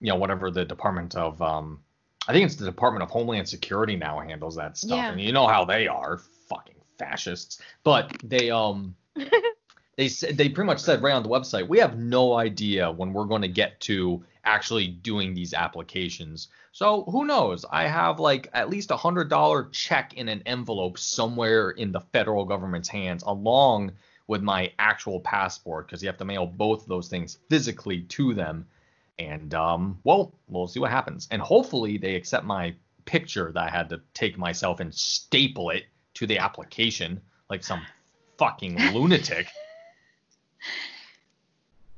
[0.00, 1.80] you know, whatever the Department of, um,
[2.28, 5.10] I think it's the Department of Homeland Security now handles that stuff, Yeah.
[5.10, 7.60] and you know how they are, fucking fascists.
[7.84, 8.94] But they, um,
[9.96, 13.12] they said they pretty much said right on the website, we have no idea when
[13.12, 16.48] we're going to get to actually doing these applications.
[16.72, 17.64] So who knows?
[17.70, 22.00] I have like at least a hundred dollar check in an envelope somewhere in the
[22.00, 23.92] federal government's hands, along
[24.26, 28.32] with my actual passport, because you have to mail both of those things physically to
[28.32, 28.66] them.
[29.18, 31.28] And um, well, we'll see what happens.
[31.30, 32.74] And hopefully they accept my
[33.04, 37.82] picture that I had to take myself and staple it to the application like some
[38.38, 39.48] fucking lunatic.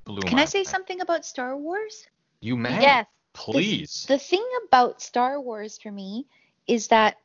[0.05, 0.69] Blew Can my I say mind.
[0.69, 2.07] something about Star Wars?
[2.41, 2.81] You may.
[2.81, 3.07] Yes.
[3.33, 4.05] Please.
[4.07, 6.27] The thing about Star Wars for me
[6.67, 7.17] is that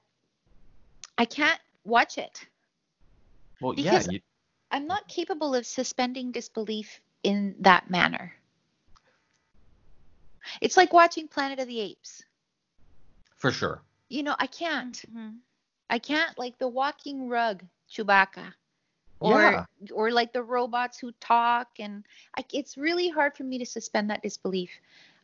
[1.18, 2.46] I can't watch it.
[3.62, 3.92] well, yeah.
[3.92, 4.20] because- You,
[4.72, 8.34] I'm not capable of suspending disbelief in that manner.
[10.62, 12.24] It's like watching Planet of the Apes.
[13.38, 13.82] for sure.
[14.10, 14.96] You know, I can't.
[15.14, 15.38] Mhm.
[15.90, 18.54] I can't like the walking rug Chewbacca
[19.20, 19.66] or yeah.
[19.94, 22.06] or like the robots who talk and
[22.38, 24.70] I, it's really hard for me to suspend that disbelief.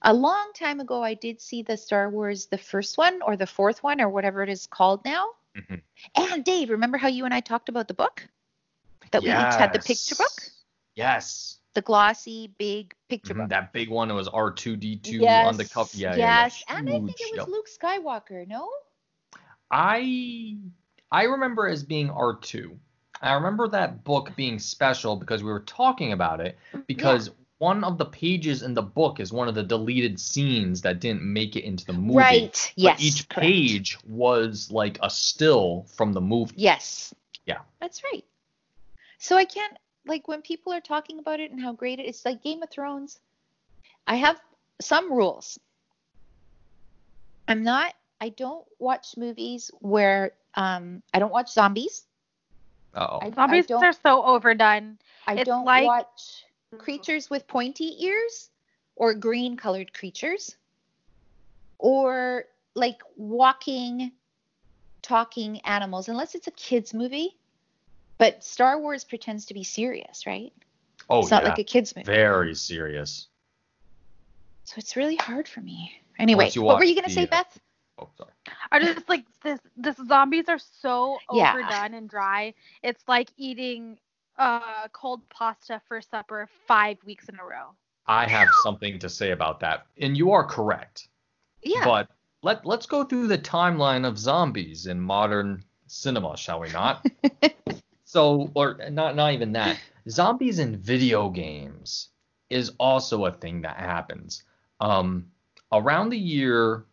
[0.02, 3.48] A long time ago I did see the Star Wars the first one or the
[3.48, 5.30] fourth one or whatever it is called now.
[5.56, 5.82] Mhm.
[6.16, 8.28] And Dave, remember how you and I talked about the book?
[9.12, 10.42] That we each had the picture book?
[10.96, 10.96] Yes.
[10.96, 11.60] Yes.
[11.74, 13.50] The glossy big picture Mhm, book.
[13.50, 14.10] That big one.
[14.12, 15.90] It was R2D2 yes, on the cup.
[15.94, 16.16] Yeah.
[16.16, 16.78] yeah, Yes, yeah.
[16.78, 17.48] and I think it was yep.
[17.48, 18.70] Luke Skywalker, no?
[19.72, 20.58] I
[21.12, 22.78] I remember as being R2.
[23.22, 27.98] I remember that book being special because we were talking about it because one of
[27.98, 31.64] the pages in the book is one of the deleted scenes that didn't make it
[31.64, 32.18] into the movie.
[32.18, 32.74] Right.
[32.76, 33.02] But Yes.
[33.02, 33.42] each correct.
[33.42, 36.54] page was like a still from the movie.
[36.58, 37.14] Yes.
[37.46, 37.60] Yeah.
[37.80, 38.26] That's right.
[39.18, 42.24] So I can't like when people are talking about it and how great it is
[42.26, 43.20] like Game of Thrones.
[44.06, 44.40] I have
[44.82, 45.58] some rules.
[47.48, 52.06] I'm not I don't watch movies where um I don't watch zombies.
[52.96, 53.20] Oh.
[53.22, 54.98] I, I Zombies are so overdone.
[55.28, 56.44] I it's don't like- watch
[56.78, 58.50] creatures with pointy ears
[58.96, 60.56] or green colored creatures
[61.78, 64.12] or like walking
[65.02, 67.38] talking animals unless it's a kids movie
[68.18, 70.52] but star wars pretends to be serious right
[71.10, 71.50] Oh it's not yeah.
[71.50, 73.28] like a kids movie Very serious.
[74.64, 77.44] so it's really hard for me anyway what were you going to say the, uh,
[77.44, 77.60] beth
[77.98, 78.32] Oh, sorry.
[78.72, 79.60] I just like this.
[79.78, 81.54] This zombies are so Yeah.
[81.54, 82.54] overdone and dry.
[82.84, 83.98] It's like eating
[84.38, 87.76] uh cold pasta for supper five weeks in a row.
[88.08, 89.88] I have something to say about that.
[90.00, 91.08] And you are correct.
[91.64, 92.10] yeah But
[92.42, 97.06] let let's go through the timeline of zombies in modern cinema, shall we not?
[98.06, 99.80] so, or not not even that.
[100.10, 102.10] Zombies in video games
[102.50, 104.44] is also a thing that happens.
[104.80, 105.32] Um,
[105.72, 106.86] around the year,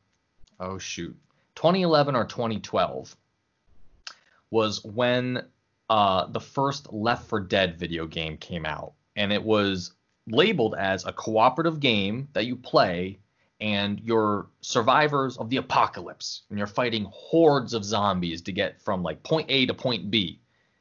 [0.63, 1.17] oh shoot,
[1.57, 3.17] 2011 or 2012
[4.51, 5.43] was when
[5.91, 9.93] uh, the first Left 4 Dead video game came out, and it was
[10.27, 13.19] labeled as a cooperative game that you play
[13.61, 19.03] and you're survivors of the apocalypse and you're fighting hordes of zombies to get from
[19.03, 20.41] like point A to point B.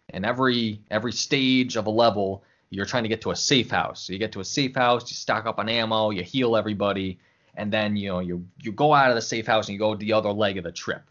[0.09, 4.03] And every every stage of a level, you're trying to get to a safe house.
[4.03, 7.19] So you get to a safe house, you stock up on ammo, you heal everybody,
[7.55, 9.95] and then you know you you go out of the safe house and you go
[9.95, 11.03] the other leg of the trip.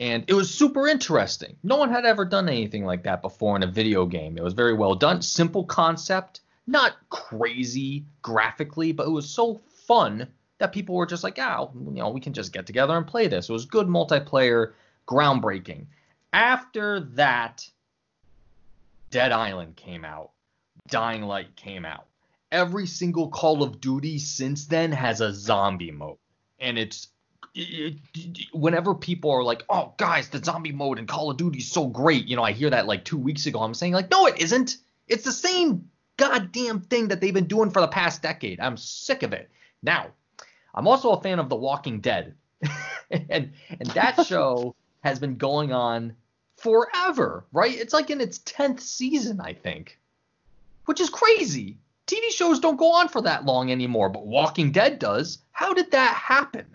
[0.00, 1.56] And it was super interesting.
[1.62, 4.36] No one had ever done anything like that before in a video game.
[4.36, 10.26] It was very well done, simple concept, not crazy graphically, but it was so fun
[10.58, 13.28] that people were just like, "Yeah, you know, we can just get together and play
[13.28, 14.72] this." It was good multiplayer,
[15.06, 15.86] groundbreaking.
[16.32, 17.68] After that,
[19.10, 20.30] Dead Island came out,
[20.88, 22.06] Dying Light came out.
[22.54, 26.18] Every single Call of Duty since then has a zombie mode,
[26.60, 27.08] and it's
[27.52, 31.58] it, it- whenever people are like, "Oh, guys, the zombie mode in Call of Duty
[31.58, 33.58] is so great," you know, I hear that like two weeks ago.
[33.60, 34.76] I'm saying like, "No, it isn't.
[35.08, 38.60] It's the same goddamn thing that they've been doing for the past decade.
[38.60, 39.50] I'm sick of it."
[39.82, 40.12] Now,
[40.74, 42.34] I'm also a fan of The Walking Dead,
[43.10, 46.14] and and that show has been going on
[46.56, 47.76] forever, right?
[47.76, 49.98] It's like in its tenth season, I think,
[50.86, 51.78] which is crazy.
[52.06, 55.38] TV shows don't go on for that long anymore, but Walking Dead does.
[55.52, 56.66] How did that happen?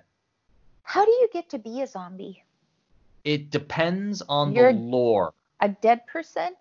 [0.83, 2.43] how do you get to be a zombie
[3.23, 5.33] It depends on You're- the lore.
[5.59, 6.55] a dead person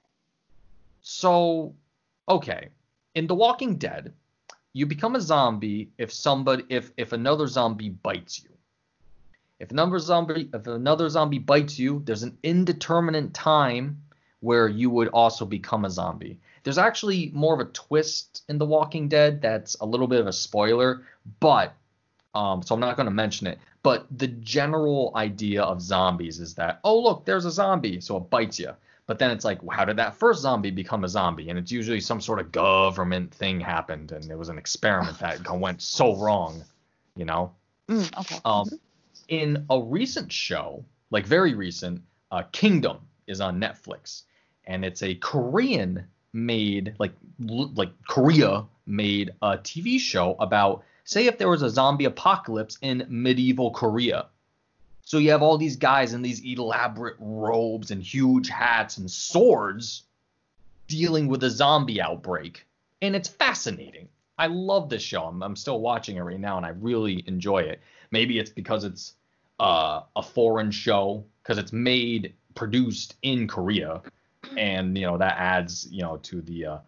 [1.00, 1.74] So,
[2.28, 2.68] okay,
[3.14, 4.12] in The Walking Dead,
[4.74, 8.50] you become a zombie if somebody if if another zombie bites you.
[9.60, 14.02] If another zombie if another zombie bites you, there's an indeterminate time
[14.40, 16.38] where you would also become a zombie.
[16.68, 20.26] There's actually more of a twist in The Walking Dead that's a little bit of
[20.26, 21.00] a spoiler,
[21.40, 21.72] but
[22.34, 23.58] um, so I'm not going to mention it.
[23.82, 28.28] But the general idea of zombies is that oh look, there's a zombie, so it
[28.28, 28.72] bites you.
[29.06, 31.48] But then it's like, how did that first zombie become a zombie?
[31.48, 35.50] And it's usually some sort of government thing happened, and it was an experiment that
[35.58, 36.62] went so wrong,
[37.16, 37.50] you know.
[37.88, 38.68] Mm, okay Um,
[39.28, 44.24] in a recent show, like very recent, uh, Kingdom is on Netflix,
[44.66, 46.06] and it's a Korean
[46.46, 52.06] made, like like Korea made a TV show about, say, if there was a zombie
[52.06, 54.26] apocalypse in medieval Korea.
[55.02, 60.02] So you have all these guys in these elaborate robes and huge hats and swords
[60.86, 62.66] dealing with a zombie outbreak,
[63.00, 64.08] and it's fascinating.
[64.38, 65.24] I love this show.
[65.24, 67.80] I'm, I'm still watching it right now, and I really enjoy it.
[68.10, 69.14] Maybe it's because it's
[69.60, 74.02] uh, a foreign show, because it's made, produced in Korea,
[74.56, 76.78] and you know that adds you know to the uh,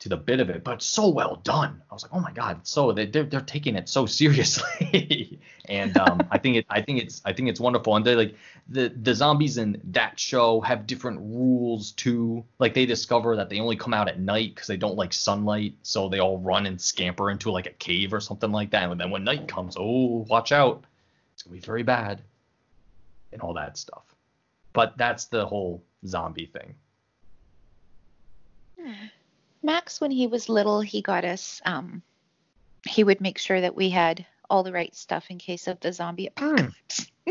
[0.00, 0.64] to the bit of it.
[0.64, 1.82] But so well done.
[1.90, 5.96] I was like, oh my god, so they, they're they're taking it so seriously, and
[5.96, 7.94] um, I think it I think it's I think it's wonderful.
[7.94, 8.34] And they like
[8.68, 12.44] the the zombies in that show have different rules too.
[12.58, 15.74] Like they discover that they only come out at night because they don't like sunlight,
[15.82, 18.90] so they all run and scamper into like a cave or something like that.
[18.90, 20.84] And then when night comes, oh watch out,
[21.34, 22.22] it's gonna be very bad,
[23.32, 24.04] and all that stuff.
[24.72, 26.74] But that's the whole zombie thing.
[29.62, 31.60] Max, when he was little, he got us.
[31.64, 32.02] Um,
[32.86, 35.92] he would make sure that we had all the right stuff in case of the
[35.92, 37.06] zombie apocalypse.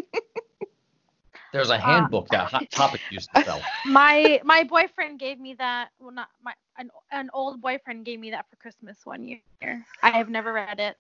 [1.51, 3.61] There's a handbook that Hot Topic used to sell.
[3.85, 5.89] my my boyfriend gave me that.
[5.99, 9.85] Well, not my an an old boyfriend gave me that for Christmas one year.
[10.03, 10.95] I have never read it.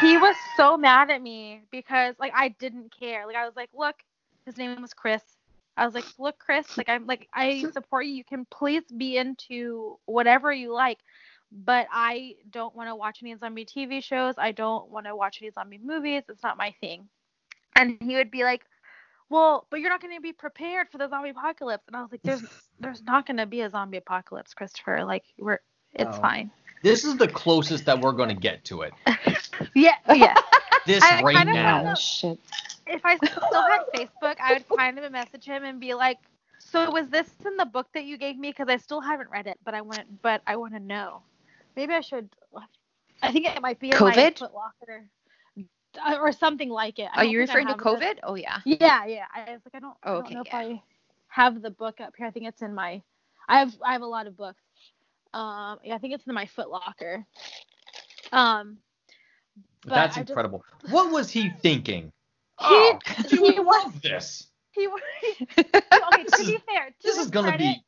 [0.00, 3.26] He was so mad at me because like I didn't care.
[3.26, 3.96] Like I was like, look,
[4.44, 5.22] his name was Chris.
[5.76, 8.12] I was like, look, Chris, like I'm like I support you.
[8.14, 10.98] You can please be into whatever you like,
[11.52, 14.34] but I don't want to watch any zombie TV shows.
[14.38, 16.24] I don't want to watch any zombie movies.
[16.28, 17.08] It's not my thing.
[17.76, 18.52] And he would be like,
[19.30, 21.84] well, but you're not going to be prepared for the zombie apocalypse.
[21.86, 22.44] And I was like, there's
[22.78, 25.04] there's not going to be a zombie apocalypse, Christopher.
[25.04, 25.60] Like we're
[25.92, 26.20] it's Oh.
[26.20, 26.50] fine.
[26.84, 28.92] This is the closest that we're going to get to it.
[29.74, 30.34] Yeah, yeah.
[30.86, 31.76] This I right kind of now.
[31.78, 32.38] wanna- Oh shit.
[32.86, 36.18] if I still had Facebook, I would kind of message him and be like,
[36.58, 38.50] "So was this in the book that you gave me?
[38.50, 41.22] Because I still haven't read it, but I want, but I want to know.
[41.74, 42.28] Maybe I should.
[43.22, 44.38] I think it might be in my COVID?
[44.40, 45.04] Foot Locker
[46.04, 47.08] uh, or something like it.
[47.14, 48.18] I Are you referring to have the- COVID?
[48.22, 48.58] Oh yeah.
[48.66, 49.24] Yeah, yeah.
[49.34, 50.52] I was like, I don't, I don't Okay, know if.
[50.52, 50.82] I
[51.28, 52.26] have the book up here.
[52.26, 53.00] I think it's in my.
[53.48, 54.60] I have I have a lot of books.
[55.34, 57.26] Um, yeah, I think it's in my Foot Locker.
[58.32, 58.78] Um,
[59.82, 60.64] but That's I just- incredible.
[60.90, 62.12] What was he thinking?
[62.60, 64.46] He- oh, he was- love this.
[64.70, 65.00] He was
[65.58, 65.64] okay.
[66.24, 67.84] To be fair, to This his is gonna credit, be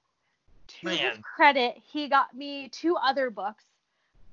[0.83, 3.65] to his credit, he got me two other books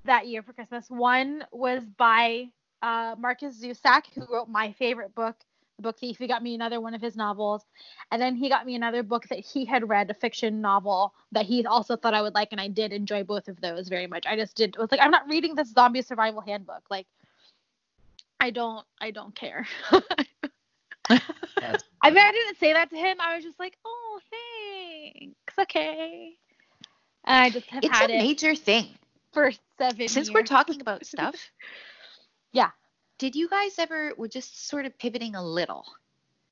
[0.06, 0.88] that year for Christmas.
[0.90, 2.50] One was by
[2.82, 5.36] uh, Markus Zusak, who wrote my favorite book,
[5.78, 6.18] The Book Thief.
[6.18, 7.66] He got me another one of his novels,
[8.12, 11.46] and then he got me another book that he had read, a fiction novel that
[11.46, 14.26] he also thought I would like, and I did enjoy both of those very much.
[14.28, 14.76] I just did.
[14.76, 16.84] It was like I'm not reading this zombie survival handbook.
[16.90, 17.08] Like,
[18.40, 18.86] I don't.
[19.02, 19.66] I don't care.
[22.02, 23.18] I mean, I didn't say that to him.
[23.20, 25.54] I was just like, oh, thanks.
[25.60, 26.38] Okay.
[27.26, 28.88] And I just have It's had a it major thing.
[29.34, 30.34] for seven Since years.
[30.34, 31.36] we're talking about stuff,
[32.54, 32.70] Yeah.
[33.24, 34.12] Did you guys ever?
[34.18, 35.86] We're just sort of pivoting a little,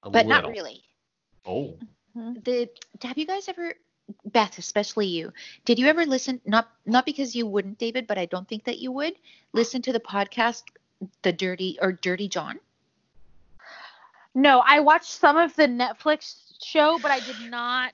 [0.04, 0.82] a but not really.
[1.46, 1.76] Oh,
[2.16, 2.36] mm-hmm.
[2.46, 2.70] The
[3.04, 3.74] have you guys ever,
[4.28, 5.34] Beth, especially you,
[5.66, 6.40] did you ever listen?
[6.46, 9.16] Not not because you wouldn't, David, but I don't think that you would
[9.52, 10.64] listen to the podcast,
[11.24, 12.58] the Dirty or Dirty John.
[14.34, 17.92] No, I watched some of the Netflix show, but I did not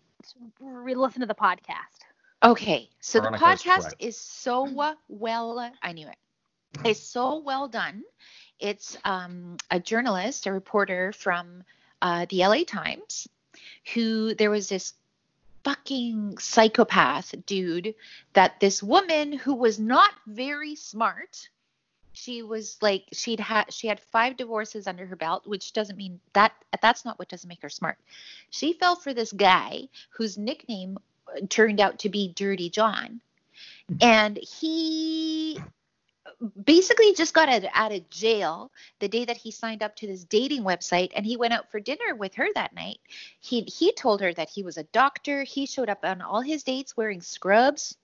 [0.60, 2.06] re- listen to the podcast.
[2.44, 3.96] Okay, so the Veronica is podcast correct.
[3.98, 5.72] is so uh, well.
[5.82, 6.18] I knew it.
[6.86, 8.04] It's so well done.
[8.60, 11.64] It's um, a journalist, a reporter from
[12.01, 13.28] uh, the LA Times,
[13.93, 14.93] who there was this
[15.64, 17.93] fucking psychopath dude
[18.34, 21.49] that this woman who was not very smart.
[22.14, 26.20] She was like she'd had she had five divorces under her belt, which doesn't mean
[26.34, 27.97] that that's not what doesn't make her smart.
[28.49, 30.97] She fell for this guy whose nickname
[31.49, 33.22] turned out to be Dirty John.
[34.01, 35.60] And he
[36.64, 40.64] basically just got out, of jail the day that he signed up to this dating
[40.64, 43.00] website and he went out for dinner with her that night.
[43.40, 45.44] He he told her that he was a doctor.
[45.44, 47.96] He showed up on all his dates wearing scrubs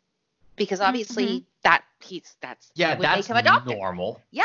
[0.55, 3.75] because obviously that he's that's yeah, would that's make him a doctor.
[3.75, 4.21] normal.
[4.31, 4.43] Yeah,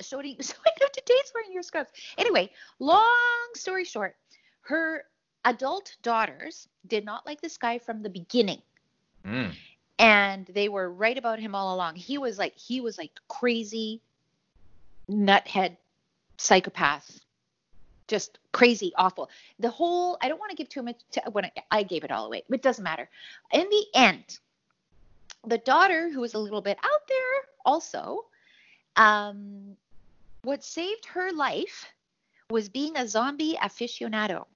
[0.00, 1.90] showing showing up to dates wearing your scrubs.
[2.18, 4.16] Anyway, long story short,
[4.62, 5.04] her
[5.44, 8.62] adult daughters did not like this guy from the beginning,
[9.24, 9.54] Mm.
[10.00, 11.94] And they were right about him all along.
[11.94, 14.00] He was like he was like crazy,
[15.08, 15.76] nuthead,
[16.38, 17.20] psychopath,
[18.08, 19.28] just crazy, awful.
[19.58, 22.10] The whole I don't want to give too much to, when I, I gave it
[22.10, 22.42] all away.
[22.48, 23.10] But it doesn't matter.
[23.52, 24.38] In the end,
[25.46, 28.24] the daughter who was a little bit out there also
[28.96, 29.76] um,
[30.42, 31.86] what saved her life
[32.48, 34.46] was being a zombie aficionado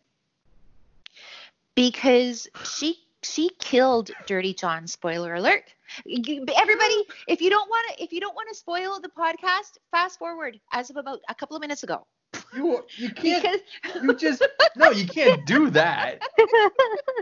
[1.74, 4.86] because she she killed Dirty John.
[4.86, 5.64] Spoiler alert!
[6.06, 10.18] Everybody, if you don't want to, if you don't want to spoil the podcast, fast
[10.18, 12.06] forward as of about a couple of minutes ago.
[12.54, 14.44] You you can't Because you just
[14.76, 16.20] no you can't do that.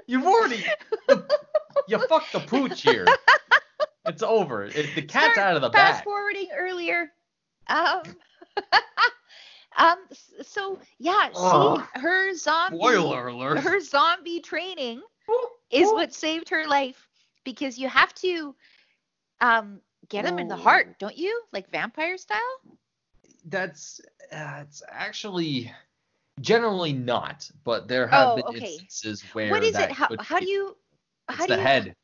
[0.06, 0.64] You've already
[1.88, 3.06] you fucked the pooch here.
[4.06, 4.64] It's over.
[4.64, 5.92] It, the cat's Start out of the bag.
[5.92, 7.08] fast forwarding earlier.
[7.68, 8.02] Um,
[9.78, 9.98] um.
[10.42, 13.58] So yeah, she her zombie Spoiler alert.
[13.60, 15.02] her zombie training
[15.72, 17.08] is what saved her life
[17.44, 18.54] because you have to
[19.40, 21.42] um get them in the heart, don't you?
[21.52, 22.60] Like vampire style?
[23.44, 24.00] That's
[24.32, 25.72] uh, it's actually
[26.40, 28.78] generally not, but there have Oh, been okay.
[28.78, 29.90] instances where what is it?
[29.92, 30.76] How, how do you
[31.30, 31.96] It's how the do you head.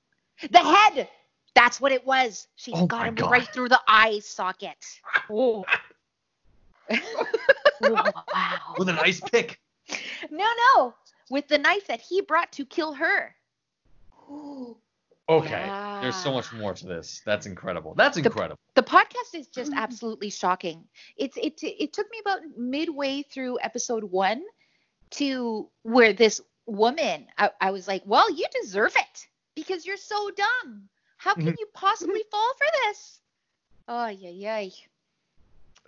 [0.51, 1.09] The head.
[1.55, 2.49] That's what it was.
[2.57, 3.29] She Oh got him God.
[3.29, 5.01] right through the eye socket.
[5.31, 5.64] Oh.
[7.81, 8.77] wow.
[8.77, 9.61] with an ice pick.
[10.31, 10.95] No, no.
[11.31, 13.35] With the knife that he brought to kill her.
[15.31, 15.66] Okay.
[16.01, 17.20] There's so much more to this.
[17.26, 17.95] That's incredible.
[17.95, 18.59] That's incredible.
[18.74, 19.79] The podcast is just mm-hmm.
[19.79, 20.85] absolutely shocking.
[21.18, 24.43] It's it it took me about midway through episode one
[25.11, 30.31] to where this woman, I, I was like, well, you deserve it because you're so
[30.31, 30.89] dumb.
[31.16, 31.55] How can mm-hmm.
[31.59, 33.20] you possibly fall for this?
[33.89, 34.68] Oh, yeah, yeah.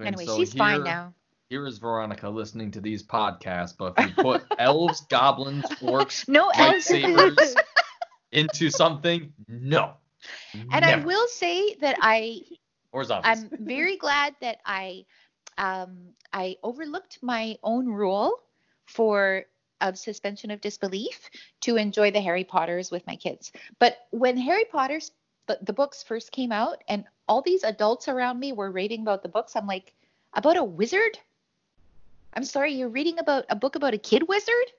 [0.01, 1.15] Anyway, so she's fine now.
[1.51, 6.49] Here is Veronica listening to these podcasts, but if you put elves, goblins, orcs, No
[6.51, 6.89] else.
[6.89, 7.55] lightsabers
[8.33, 9.95] into something, no.
[10.73, 12.43] And I will say that I
[12.93, 13.31] Or zombies.
[13.31, 15.05] I'm very glad that I
[15.59, 18.33] um, I overlooked my own rule
[18.87, 19.45] for
[19.81, 21.31] of suspension of disbelief
[21.63, 23.53] to enjoy the Harry Potters with my kids.
[23.79, 25.13] But when Harry Potter's
[25.47, 29.23] the, the books first came out and all these adults around me were raving about
[29.23, 29.95] the books, I'm like,
[30.35, 31.19] about a wizard?
[32.35, 34.73] I'm sorry, you're reading about a book about a kid wizard?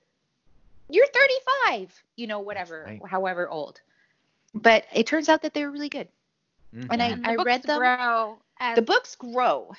[0.91, 3.01] You're 35, you know, whatever, right.
[3.05, 3.81] however old.
[4.53, 6.07] But it turns out that they're really good.
[6.75, 6.87] Mhm.
[6.91, 9.71] And I, And the I books read them Grow as the books grow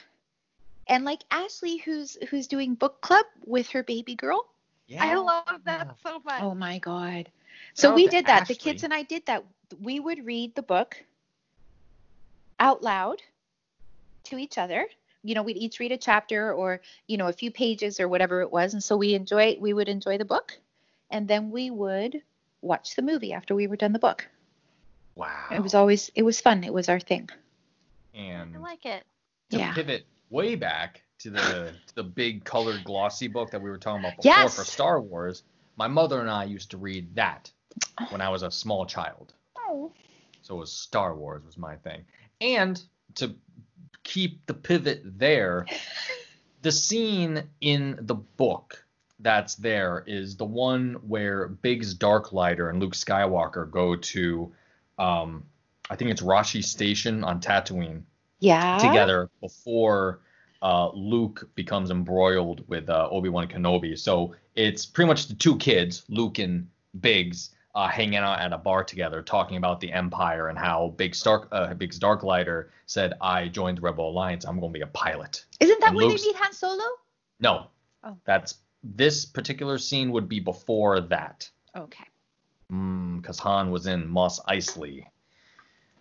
[0.89, 4.45] and like ashley who's who's doing book club with her baby girl
[4.89, 5.05] Yeah.
[5.05, 6.43] I love that so much.
[6.43, 7.31] oh my god
[7.75, 9.45] so Shout we did that the kids and i did that
[9.81, 10.97] we would read the book
[12.59, 13.23] out loud
[14.25, 14.87] to each other
[15.23, 18.41] you know we'd each read a chapter or you know a few pages or whatever
[18.41, 20.59] it was and so we enjoy we would enjoy the book
[21.13, 22.23] and then we would
[22.63, 24.27] watch the movie after we were done the book
[25.15, 25.47] Wow.
[25.51, 27.29] it was always it was fun it was our thing
[28.15, 29.05] and I like it.
[29.51, 33.71] to yeah pivot way back to the to the big colored glossy book that we
[33.71, 34.57] were talking about before Yes.
[34.57, 35.45] for Star Wars,
[35.77, 37.51] my mother and I used to read that
[38.09, 39.35] when I was a small child.
[39.69, 39.93] oh
[40.43, 42.05] So it was Star Wars was my thing.
[42.41, 42.83] And
[43.17, 43.35] to
[44.03, 45.67] keep the pivot there,
[46.63, 48.82] the scene in the book
[49.23, 54.53] that's there is the one where Biggs Darklighter and Luke Skywalker go to
[54.99, 55.45] um
[55.91, 58.03] I think it's Tosche Station on Tatooine
[58.41, 60.21] yeah together before
[60.63, 63.99] uh, Luke becomes embroiled with uh, Obi Wan Kenobi.
[63.99, 66.69] So it's pretty much the two kids, Luke and
[67.01, 71.17] Biggs, uh, hanging out at a bar together, talking about the Empire and how Big
[71.17, 74.45] Stark, uh, Biggs Darklighter said, "I joined the Rebel Alliance.
[74.45, 76.85] I'm going to be a pilot." Isn't that And where Luke's- they meet Han Solo?
[77.41, 77.67] No,
[78.05, 78.17] Oh.
[78.25, 82.05] that's this particular scene would be before that, Okay.
[82.69, 85.05] because Han was in Mos Eisley.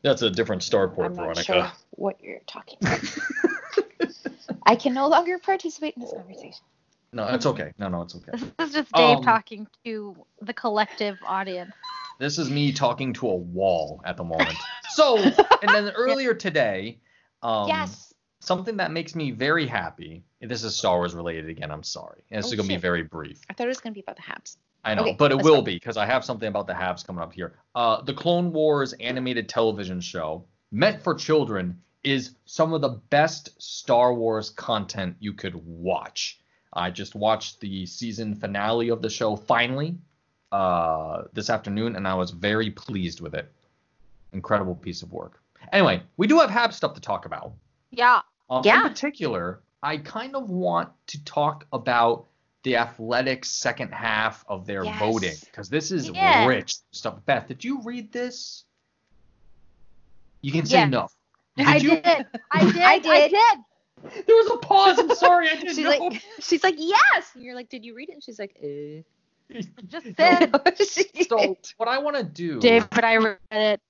[0.03, 1.43] That's a different starport, I'm not Veronica.
[1.43, 2.99] sure what you're talking about.
[4.65, 6.63] I can no longer participate in this conversation.
[7.13, 7.73] No, it's okay.
[7.77, 8.31] No, no, it's okay.
[8.57, 11.73] This is just Dave Um, talking to the collective audience.
[12.19, 14.55] This is me talking to a wall at the moment.
[14.91, 16.99] So, and then earlier today,
[17.43, 18.10] um, yes.
[18.41, 20.23] Something that makes me very happy.
[20.41, 21.71] This is Star Wars related again.
[21.71, 22.21] I'm sorry.
[22.31, 23.39] And this Oh, is gonna be very brief.
[23.49, 24.57] I thought it was going to be about the Habs.
[24.83, 25.61] I know, Okay, but it will go.
[25.61, 27.53] be because I have something about the Habs coming up here.
[27.75, 33.61] Uh, the Clone Wars animated television show, meant for children, is some of the best
[33.61, 36.39] Star Wars content you could watch.
[36.73, 39.97] I just watched the season finale of the show finally
[40.51, 43.51] uh, this afternoon, and I was very pleased with it.
[44.33, 45.41] Incredible piece of work.
[45.71, 47.53] Anyway, we do have Habs stuff to talk about.
[47.91, 48.21] Yeah.
[48.51, 48.83] Um, Yeah.
[48.83, 52.27] In particular, I kind of want to talk about
[52.63, 54.99] the athletics second half of their Yes.
[54.99, 56.45] voting because this is Yeah.
[56.45, 57.25] rich stuff.
[57.25, 58.65] Beth, did you read this?
[60.41, 60.89] You can say Yes.
[60.91, 61.07] no.
[61.57, 61.89] I you?
[62.01, 62.05] did.
[62.51, 62.77] I did.
[62.81, 63.31] I did.
[63.31, 64.25] did.
[64.27, 64.99] There was a pause.
[64.99, 65.89] I'm sorry, I didn't She's know.
[65.89, 67.31] like, she's like, yes.
[67.33, 68.13] And you're like, did you read it?
[68.13, 69.01] And she's like, uh.
[69.87, 70.51] Just said.
[71.27, 73.81] So what I want to do, Dave, but I read it.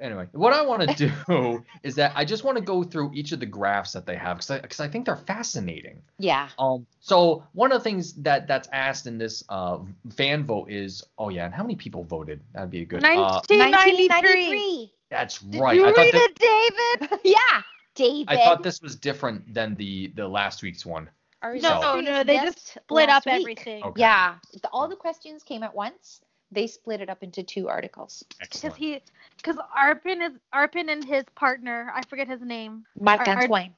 [0.00, 0.94] Anyway, what I want to
[1.28, 4.16] do is that I just want to go through each of the graphs that they
[4.16, 6.02] have because I, 'cause I think they're fascinating.
[6.18, 6.48] yeah.
[6.58, 9.78] Um, so one of the things that that's asked in this uh
[10.14, 12.40] fan vote is, oh yeah, and how many people voted?
[12.52, 13.04] That'd be a good.
[13.04, 14.92] Uh, 1993.
[15.10, 15.76] that's Did right.
[15.76, 17.20] you I thought read that, it, David?
[17.24, 17.62] yeah.
[17.94, 18.28] David.
[18.28, 21.10] I thought this was different than the the last week's one.
[21.42, 23.34] Our No, illustrious no, they just split up week.
[23.34, 23.82] everything.
[23.84, 24.00] Okay.
[24.00, 24.36] Yeah.
[24.60, 26.20] The, all the questions came at once.
[26.50, 28.24] They split it up into two articles.
[28.40, 29.00] Because he,
[29.36, 32.86] because Arpon is Arpon and his partner, I forget his name.
[32.98, 33.74] Marc Our- our- Antoine.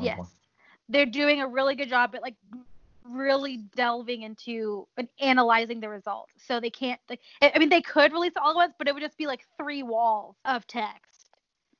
[0.00, 0.30] Yes,
[0.88, 2.34] they're doing a really good job at like
[3.02, 6.32] really delving into and analyzing the results.
[6.46, 8.94] So they can't like, I I mean, they could release all at once, but it
[8.94, 11.30] would just be like three walls of text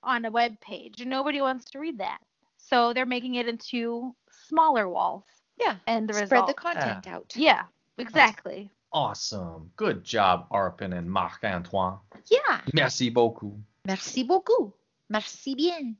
[0.03, 2.19] on a web page, and nobody wants to read that.
[2.59, 4.15] So they're making it into
[4.49, 5.25] smaller walls
[5.59, 5.77] Yeah.
[5.87, 6.51] and the Spread results.
[6.53, 7.11] the content ah.
[7.11, 7.33] out.
[7.37, 7.65] Yeah,
[7.99, 8.71] exactly.
[8.93, 9.71] Awesome.
[9.77, 11.99] Good job, Arpon and Marc Antoine.
[12.31, 12.61] Yeah.
[12.73, 13.55] Merci beaucoup.
[13.87, 14.73] Merci beaucoup.
[15.09, 15.97] Merci bien.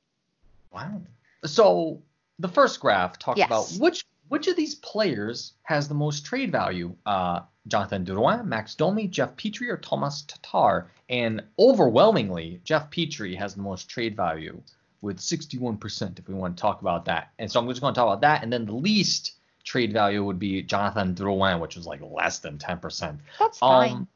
[0.73, 1.03] Wow.
[1.45, 2.03] So
[2.39, 3.47] the first graph talks Yes.
[3.47, 6.97] about which which of these players has the most trade value.
[7.07, 10.89] Uh, Jonathan Drouin, Max Domi, Jeff Petry, or Tomas Tatar.
[11.09, 14.61] And overwhelmingly, Jeff Petry has the most trade value
[15.01, 16.19] with 61%.
[16.19, 18.23] If we want to talk about that, and so I'm just going to talk about
[18.23, 19.36] that, and then the least
[19.67, 23.19] trade value would be Jonathan Drouin, which was like less than 10%.
[23.39, 23.93] That's fine.
[23.93, 24.09] Um,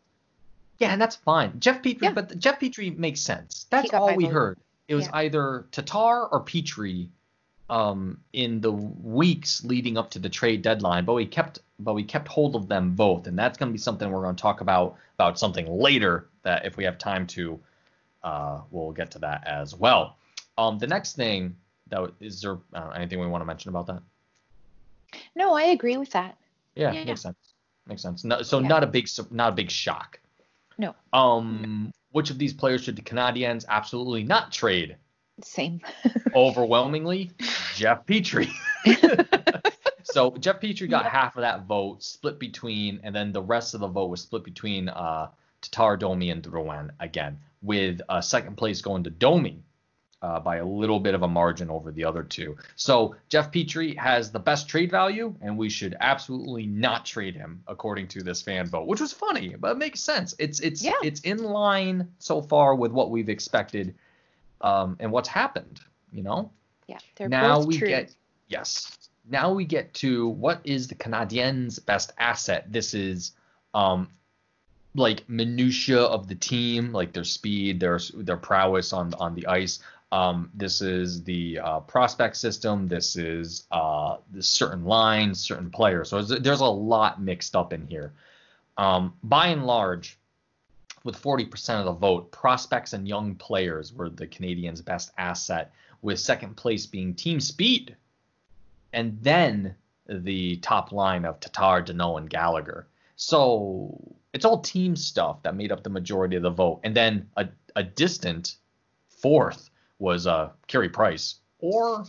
[0.78, 1.58] yeah, and that's fine.
[1.60, 2.12] Jeff Petry, Yeah.
[2.12, 3.66] but Jeff Petry makes sense.
[3.68, 4.32] That's all we vote.
[4.32, 4.58] heard.
[4.88, 5.16] It was Yeah.
[5.16, 7.08] either Tatar or Petry
[7.68, 12.02] um, in the weeks leading up to the trade deadline, but we kept but we
[12.02, 14.60] kept hold of them both, and that's going to be something we're going to talk
[14.60, 16.26] about about something later.
[16.42, 17.58] That if we have time to,
[18.24, 20.16] uh, we'll get to that as well.
[20.58, 21.56] Um, the next thing
[21.88, 24.02] that is there uh, anything we want to mention about that?
[25.34, 26.36] No, I agree with that.
[26.74, 27.04] Yeah, Yeah.
[27.04, 27.36] makes sense.
[27.86, 28.24] Makes sense.
[28.24, 28.68] No, so Yeah.
[28.68, 30.20] not a big not a big shock.
[30.78, 30.94] No.
[31.12, 34.96] Um, which of these players should the Canadians absolutely not trade?
[35.42, 35.80] Same.
[36.34, 37.30] Overwhelmingly,
[37.74, 38.50] Jeff Petry.
[40.02, 43.80] so Jeff Petry got half of that vote, split between, and then the rest of
[43.80, 45.28] the vote was split between uh,
[45.62, 49.62] Tatar, Domi, and Drouin again, with uh, second place going to Domi.
[50.22, 52.54] Uh, by a little bit of a margin over the other two.
[52.76, 57.62] So Jeff Petry has the best trade value, and we should absolutely not trade him,
[57.66, 60.34] according to this fan vote, which was funny, but it makes sense.
[60.38, 60.92] It's it's Yeah.
[61.02, 63.94] it's in line so far with what we've expected,
[64.60, 65.80] um, and what's happened.
[66.12, 66.50] You know,
[66.86, 67.88] Yeah, they're now both we true.
[67.88, 68.14] get
[68.48, 68.98] yes.
[69.30, 72.70] Now we get to what is the Canadiens' best asset.
[72.70, 73.32] This is
[73.72, 74.06] um
[74.94, 79.78] like minutia of the team, like their speed, their their prowess on on the ice.
[80.12, 82.88] Um, this is the uh, prospect system.
[82.88, 86.10] This is uh, the certain lines, certain players.
[86.10, 88.12] So there's, a lot mixed up in here.
[88.76, 90.18] Um, by and large,
[91.04, 96.18] with 40% of the vote, prospects and young players were the Canadians' best asset, with
[96.18, 97.94] second place being team speed,
[98.92, 99.74] and then
[100.08, 102.86] the top line of Tatar, Danault, and Gallagher.
[103.16, 103.96] So
[104.32, 107.48] it's all team stuff that made up the majority of the vote, and then a,
[107.76, 108.56] a distant
[109.08, 109.69] fourth
[110.00, 112.04] was uh Carey Price or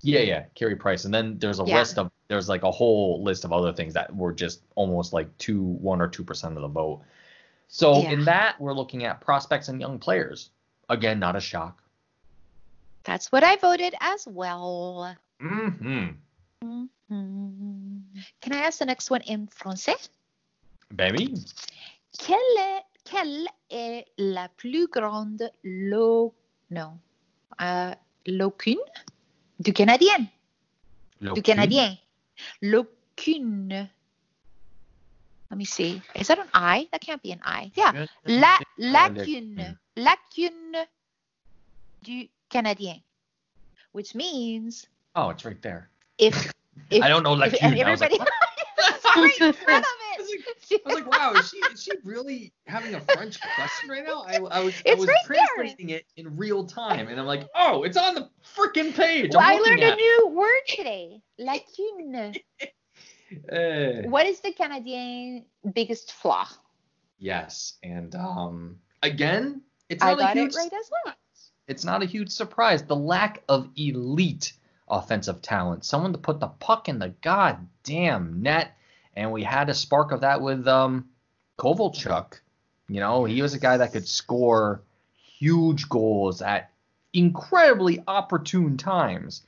[0.00, 1.78] yeah yeah Carey Price, and then there's a Yeah.
[1.80, 5.28] list of there's like a whole list of other things that were just almost like
[5.36, 7.02] two one or two percent of the vote.
[7.68, 8.12] So Yeah.
[8.12, 10.50] in that we're looking at prospects and young players.
[10.88, 11.82] Again, not a shock.
[13.04, 15.14] That's what I voted as well.
[15.40, 16.08] hmm
[17.10, 18.02] Mhm.
[18.40, 20.08] Can I ask the next one in français?
[20.94, 21.34] Baby.
[22.18, 26.34] Quelle est, quelle est la plus grande lo,
[26.70, 26.98] non,
[27.60, 27.94] euh, ah,
[28.26, 28.78] locune
[29.58, 30.26] du Canadien?
[31.20, 31.96] Du Canadien.
[32.62, 33.88] Locune.
[35.50, 36.00] Let me see.
[36.14, 36.88] Is that an I?
[36.92, 37.70] That can't be an I.
[37.74, 38.06] Yeah.
[38.24, 39.76] La, lacune.
[39.96, 40.86] Lacune
[42.02, 43.02] du Canadien.
[43.92, 45.90] Which means Oh, it's right there.
[46.18, 46.52] if,
[46.90, 47.84] if I don't know if lacune.
[47.84, 48.18] I was like, everybody
[50.86, 50.96] I was.
[50.96, 54.24] I like, wow, is she is she really having a French question right now?
[54.26, 55.38] I, I was I was right there.
[55.56, 59.30] translating it in real time, and I'm like, oh, it's on the freaking page.
[59.32, 59.96] Well, I learned a at.
[59.96, 61.20] new word today.
[61.40, 62.36] Lacune.
[63.50, 64.02] eh.
[64.06, 65.44] What is the Canadian
[65.74, 66.46] biggest flaw?
[67.18, 71.14] Yes, and um, again, it's I not a got huge it right as well.
[71.68, 72.82] It's not a huge surprise.
[72.82, 74.54] The lack of elite
[74.88, 78.76] offensive talent, someone to put the puck in the goddamn net,
[79.16, 81.08] and we had a spark of that with um,
[81.58, 82.40] Kovalchuk.
[82.88, 84.82] You know, he was a guy that could score
[85.38, 86.70] huge goals at
[87.12, 89.42] incredibly opportune times.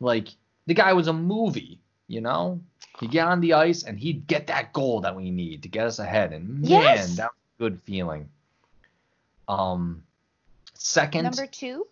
[0.00, 0.28] Like
[0.66, 1.78] the guy was a movie.
[2.06, 2.60] You know,
[3.00, 5.86] he'd get on the ice and he'd get that goal that we need to get
[5.86, 6.32] us ahead.
[6.32, 7.16] And man, Yes.
[7.16, 8.28] that was a good feeling.
[9.46, 10.02] Um,
[10.74, 11.86] second Number two.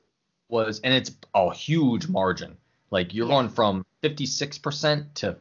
[0.48, 2.56] was, and it's a huge margin.
[2.90, 3.34] Like you're Yeah.
[3.34, 5.36] going from 56% to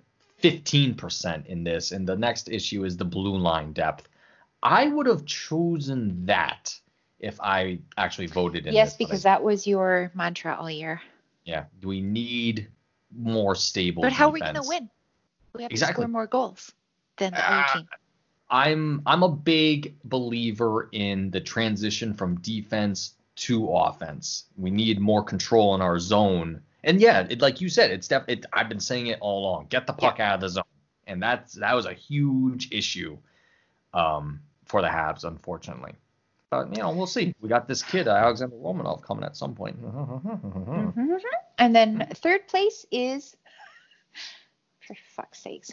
[0.49, 4.07] 15% in this, and the next issue is the blue line depth.
[4.61, 6.73] I would have chosen that
[7.19, 10.69] if I actually voted in Yes, this, but I- because that was your mantra all
[10.69, 11.01] year.
[11.45, 12.67] yeah, we need
[13.15, 14.01] more stable.
[14.01, 14.89] But how are we going to win?
[15.53, 16.03] We have Exactly.
[16.03, 16.71] to score more goals
[17.17, 17.87] than the other ah, team.
[18.49, 24.45] I'm I'm a big believer in the transition from defense to offense.
[24.57, 26.61] We need more control in our zone.
[26.85, 29.67] And yeah, it, like you said, it's def- it, I've been saying it all along.
[29.69, 30.63] Get the puck out of the zone,
[31.07, 33.17] and that's that was a huge issue
[33.93, 35.93] um, for the Habs, unfortunately.
[36.51, 37.33] But you know, we'll see.
[37.41, 39.81] We got this kid, Alexander Romanov, coming at some point.
[39.83, 41.19] Mhm.
[41.57, 43.35] And then third place is,
[44.87, 45.71] for fuck's sakes,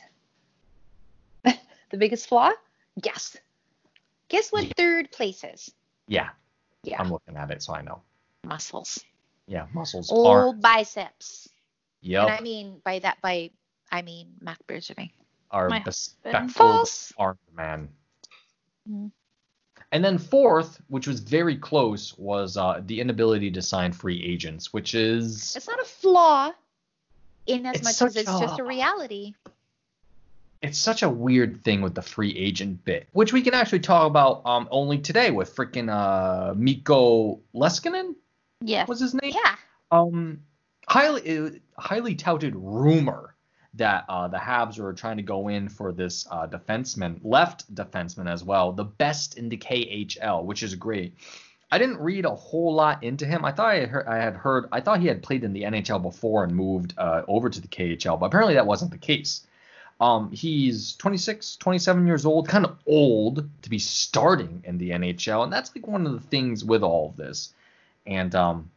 [1.45, 2.53] the biggest flaw?
[3.01, 3.37] Guess.
[4.29, 4.73] Guess what Yeah.
[4.79, 5.71] third place is?
[6.09, 6.31] yeah,
[6.85, 8.01] Yeah, I'm looking at it, so I know.
[8.45, 8.99] muscles.
[9.47, 10.53] Yeah, muscles Old are.
[10.55, 11.49] biceps.
[12.03, 12.23] Yep.
[12.23, 13.51] And I mean by that, by
[13.91, 15.11] I mean Marc Bergevin.
[15.51, 17.13] our My respectful False.
[17.19, 17.89] armed man.
[18.89, 19.11] Mhm.
[19.93, 24.73] And then fourth, which was very close, was uh, the inability to sign free agents,
[24.73, 26.53] which is It's not a flaw.
[27.47, 29.35] in as much as it's just a- a reality.
[30.63, 34.07] it's such a weird thing with the free agent bit, which we can actually talk
[34.07, 38.15] about um only today with freaking uh Mikko Leskinen
[38.65, 38.89] Yes.
[38.89, 39.33] was his name.
[39.35, 39.57] Yeah.
[39.91, 40.41] Um,
[40.89, 43.35] highly highly touted rumor
[43.75, 48.31] that uh, the Habs were trying to go in for this uh, defenseman, left defenseman
[48.31, 51.15] as well, the best in the KHL, which is great.
[51.71, 53.47] I didn't read a whole lot into him.
[53.47, 55.63] I thought I had heard, I had heard I thought he had played in the
[55.63, 59.47] NHL before and moved uh, over to the KHL, but apparently that wasn't the case.
[59.99, 65.45] Um, he's 26, 27 years old, kind of old to be starting in the NHL,
[65.45, 67.55] and that's like one of the things with all of this.
[68.07, 68.71] And um,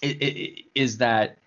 [0.00, 1.38] it, it, is that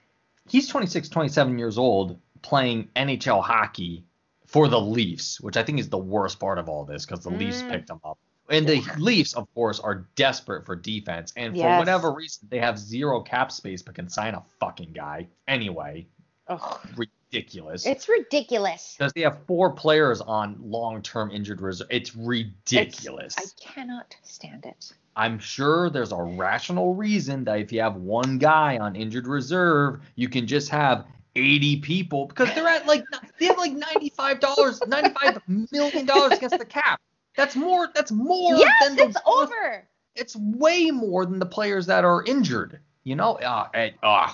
[0.48, 4.04] he's 26, 27 years old playing NHL hockey
[4.46, 7.32] for the Leafs, which I think is the worst part of all this because the
[7.32, 7.70] Leafs Mm.
[7.72, 8.18] picked him up.
[8.48, 11.80] And the Leafs, of course, are desperate for defense, and for Yes.
[11.80, 16.06] whatever reason, they have zero cap space but can sign a fucking guy anyway.
[16.48, 16.80] Ugh.
[16.96, 17.88] Ridiculous.
[17.88, 18.94] It's ridiculous.
[19.00, 21.88] Because they have four players on long-term injured reserve.
[21.90, 23.36] It's ridiculous.
[23.40, 24.94] I cannot stand it.
[25.16, 30.02] I'm sure there's a rational reason that if you have one guy on injured reserve,
[30.16, 31.06] you can just have
[31.36, 33.04] 80 people because they're at like
[33.40, 35.42] they have like 95 dollars, 95
[35.72, 37.00] million dollars against the cap.
[37.36, 37.90] That's more.
[37.94, 39.04] That's more yes, than the.
[39.06, 39.88] it's over.
[40.16, 42.80] It's way more than the players that are injured.
[43.04, 44.32] You know, uh, and, uh,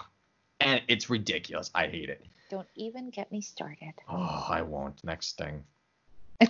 [0.59, 1.71] and it's ridiculous.
[1.73, 2.23] I hate it.
[2.49, 3.93] Don't even get me started.
[4.09, 5.03] Oh, I won't.
[5.03, 5.63] Next thing.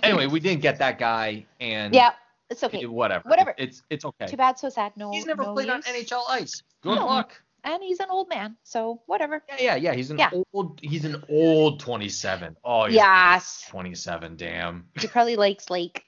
[0.02, 2.12] Anyway, we didn't get that guy, and yeah,
[2.50, 2.84] it's okay.
[2.86, 3.28] whatever.
[3.28, 3.54] Whatever.
[3.58, 4.26] It's it's okay.
[4.26, 4.92] Too bad, so sad.
[4.96, 5.82] No, He's never no played on.
[5.82, 6.62] NHL ice.
[6.82, 7.06] Good No.
[7.06, 7.40] luck.
[7.64, 9.40] and he's an old man, so whatever.
[9.48, 9.94] Yeah, yeah, yeah.
[9.94, 10.30] He's an Yeah.
[10.52, 10.80] old.
[10.82, 12.56] He's an old 27.
[12.64, 14.36] Oh, Yes, 27.
[14.36, 14.88] Damn.
[15.00, 16.04] he probably likes like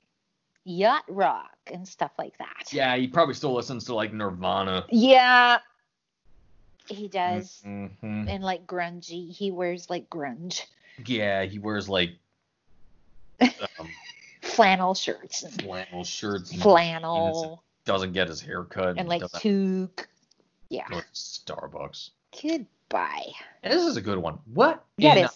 [0.64, 2.72] yacht rock and stuff like that.
[2.72, 4.84] Yeah, he probably still listens to like Nirvana.
[4.90, 5.58] Yeah,
[6.88, 7.62] he does.
[7.64, 8.28] Mm-hmm.
[8.28, 10.62] And like grungy, he wears like grunge
[11.06, 12.10] Yeah, he wears like
[13.40, 13.88] um,
[14.44, 16.52] flannel shirts and flannel shirts.
[16.52, 18.98] And flannel doesn't get his hair cut.
[18.98, 20.06] and like toque.
[20.68, 20.86] Yeah.
[21.12, 22.10] Starbucks.
[22.42, 23.32] Goodbye.
[23.62, 24.38] And this is a good one.
[24.52, 25.28] What Yeah, in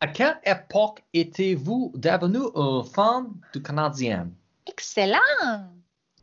[0.00, 4.30] à quelle époque étiez-vous devenu un fan du Canadien?
[4.66, 5.70] Excellent.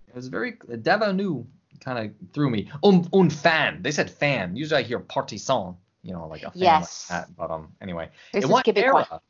[0.08, 1.46] It was very devenu
[1.80, 2.70] kind of threw me.
[2.84, 3.82] Un, un fan.
[3.82, 4.56] They said fan.
[4.56, 5.76] Usually I hear partisan.
[6.04, 7.10] You know, like a fan Yes.
[7.10, 7.36] like that.
[7.36, 8.10] But um, anyway.
[8.34, 9.08] This in what Quebecois.
[9.12, 9.22] era?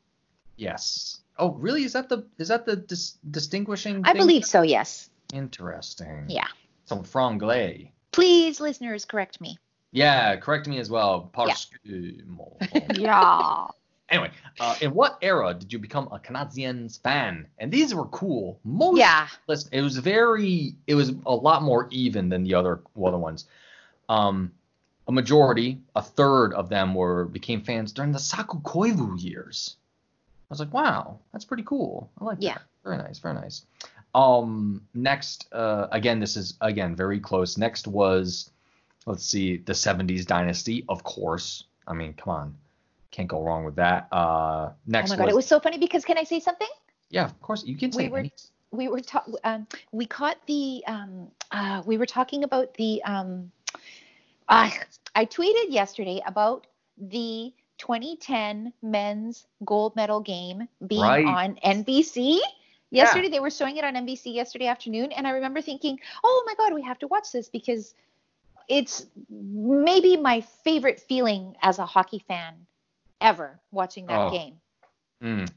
[0.56, 1.20] Yes.
[1.38, 1.84] Oh, really?
[1.84, 4.02] Is that the is that the dis- distinguishing?
[4.04, 4.20] I thing?
[4.20, 5.10] believe so, yes.
[5.32, 6.26] Interesting.
[6.28, 6.48] Yeah.
[6.84, 7.90] Some franglais.
[8.12, 9.58] Please, listeners, correct me.
[9.92, 11.30] Yeah, correct me as well.
[11.32, 12.56] Parce que mon-
[12.94, 13.66] Yeah.
[14.08, 14.30] Anyway,
[14.60, 17.46] uh, in what era did you become a Canadiens fan?
[17.58, 18.58] And these were cool.
[18.62, 19.26] Most Yeah.
[19.46, 23.46] listen, it was very, it was a lot more even than the other other ones.
[24.10, 24.52] Um,
[25.08, 29.76] a majority, a third of them were became fans during the Saku Koivu years.
[30.52, 32.10] I was like, wow, that's pretty cool.
[32.20, 32.52] I like Yeah.
[32.54, 32.62] that.
[32.84, 33.64] Very nice, very nice.
[34.14, 37.56] Um, next, uh, again, this is again very close.
[37.56, 38.50] Next was,
[39.06, 41.64] let's see, the '70s dynasty, of course.
[41.88, 42.54] I mean, come on,
[43.10, 44.08] can't go wrong with that.
[44.12, 46.68] Uh, Oh next my god, was, it was so funny because can I say something?
[47.08, 48.32] yeah, of course, you can say We were any-
[48.72, 53.50] we were ta- um, we caught the um, uh, we were talking about the um,
[54.50, 54.68] uh,
[55.14, 56.66] I tweeted yesterday about
[56.98, 61.26] the 2010 men's gold medal game being Right.
[61.26, 62.40] on NBC.
[62.90, 66.54] Yesterday they were showing it on NBC yesterday afternoon, and I remember thinking, "Oh my
[66.54, 67.94] God, we have to watch this because
[68.68, 72.54] it's maybe my favorite feeling as a hockey fan
[73.20, 74.30] ever watching that Oh.
[74.30, 74.60] game."
[75.22, 75.50] Mm.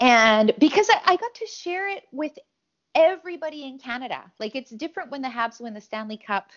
[0.00, 2.38] and because I, I got to share it with
[2.94, 4.30] everybody in Canada.
[4.38, 6.50] Like it's different when the Habs win the Stanley Cup,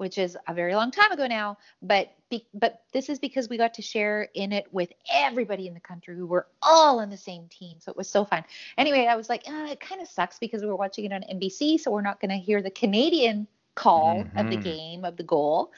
[0.00, 1.58] which is a very long time ago now.
[1.82, 5.74] But be, but this is because we got to share in it with everybody in
[5.74, 7.76] the country who were all on the same team.
[7.80, 8.42] So it was so fun.
[8.78, 11.22] Anyway, I was like, uh, it kind of sucks because we were watching it on
[11.30, 14.62] NBC, so we're not going to hear the Canadian call of the Mhm.
[14.62, 15.70] game of the goal.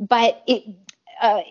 [0.00, 0.64] But it.
[1.20, 1.42] Uh,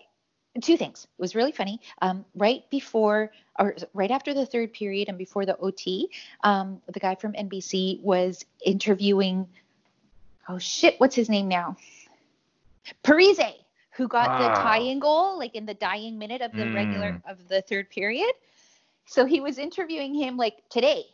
[0.62, 1.06] two things.
[1.18, 1.80] It was really funny.
[2.02, 6.10] Um, right before or right after the third period and before the OT,
[6.44, 9.48] um, the guy from NBC was interviewing.
[10.50, 11.78] Oh shit, what's his name now?
[13.04, 13.54] Parise,
[13.92, 14.64] who got the Ah.
[14.64, 18.32] tying goal like in the dying minute of the regular of the third period.
[19.06, 21.06] So he was interviewing him like today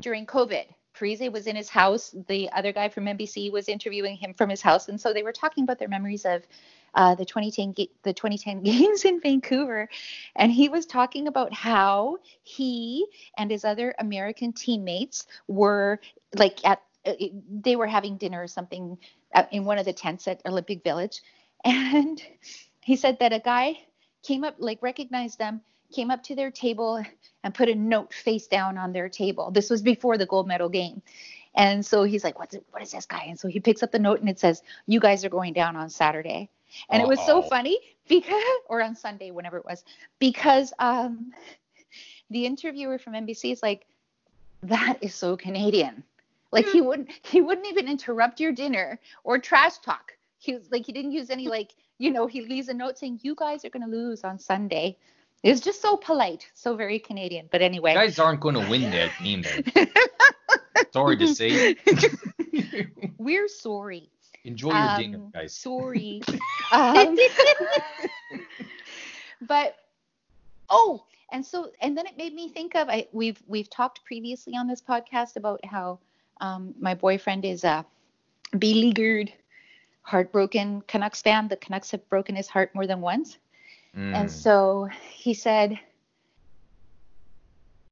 [0.00, 0.66] during COVID.
[0.94, 2.14] Parise was in his house.
[2.28, 5.32] The other guy from NBC was interviewing him from his house, and so they were
[5.32, 6.42] talking about their memories of
[6.94, 9.88] uh, the 2010 ga- the 2010 games in Vancouver,
[10.36, 13.06] and he was talking about how he
[13.38, 16.00] and his other American teammates were
[16.34, 18.98] like at they were having dinner or something
[19.34, 21.22] uh, in one of the tents at Olympic Village,
[21.64, 22.22] and
[22.82, 23.78] he said that a guy
[24.22, 25.60] came up, like recognized them,
[25.92, 27.02] came up to their table
[27.42, 29.50] and put a note face down on their table.
[29.50, 31.02] This was before the gold medal game.
[31.54, 33.24] And so he's like, What's it, what is this guy?
[33.26, 35.76] And so he picks up the note and it says, You guys are going down
[35.76, 36.48] on Saturday.
[36.88, 37.78] And it was so funny
[38.08, 39.84] because or on Sunday, whenever it was,
[40.18, 41.32] because um
[42.30, 43.86] the interviewer from NBC is like,
[44.62, 46.04] That is so Canadian.
[46.52, 50.12] Like he wouldn't he wouldn't even interrupt your dinner or trash talk.
[50.38, 53.20] He was like he didn't use any like, you know, he leaves a note saying,
[53.22, 54.96] You guys are gonna lose on Sunday.
[55.42, 57.48] It was just so polite, so very Canadian.
[57.50, 57.92] But anyway.
[57.92, 59.42] You guys aren't going to win that game.
[60.92, 61.76] Sorry to say.
[63.18, 64.10] We're sorry.
[64.44, 65.54] Enjoy your dinner, Um, guys.
[65.54, 66.20] Sorry.
[66.72, 67.16] um,
[69.42, 69.76] but
[70.68, 74.56] oh, and so and then it made me think of I we've we've talked previously
[74.56, 75.98] on this podcast about how
[76.40, 77.84] um, my boyfriend is a
[78.58, 79.32] beleaguered,
[80.02, 81.48] heartbroken Canucks fan.
[81.48, 83.38] The Canucks have broken his heart more than once.
[83.96, 84.14] Mm.
[84.14, 85.78] And so he said,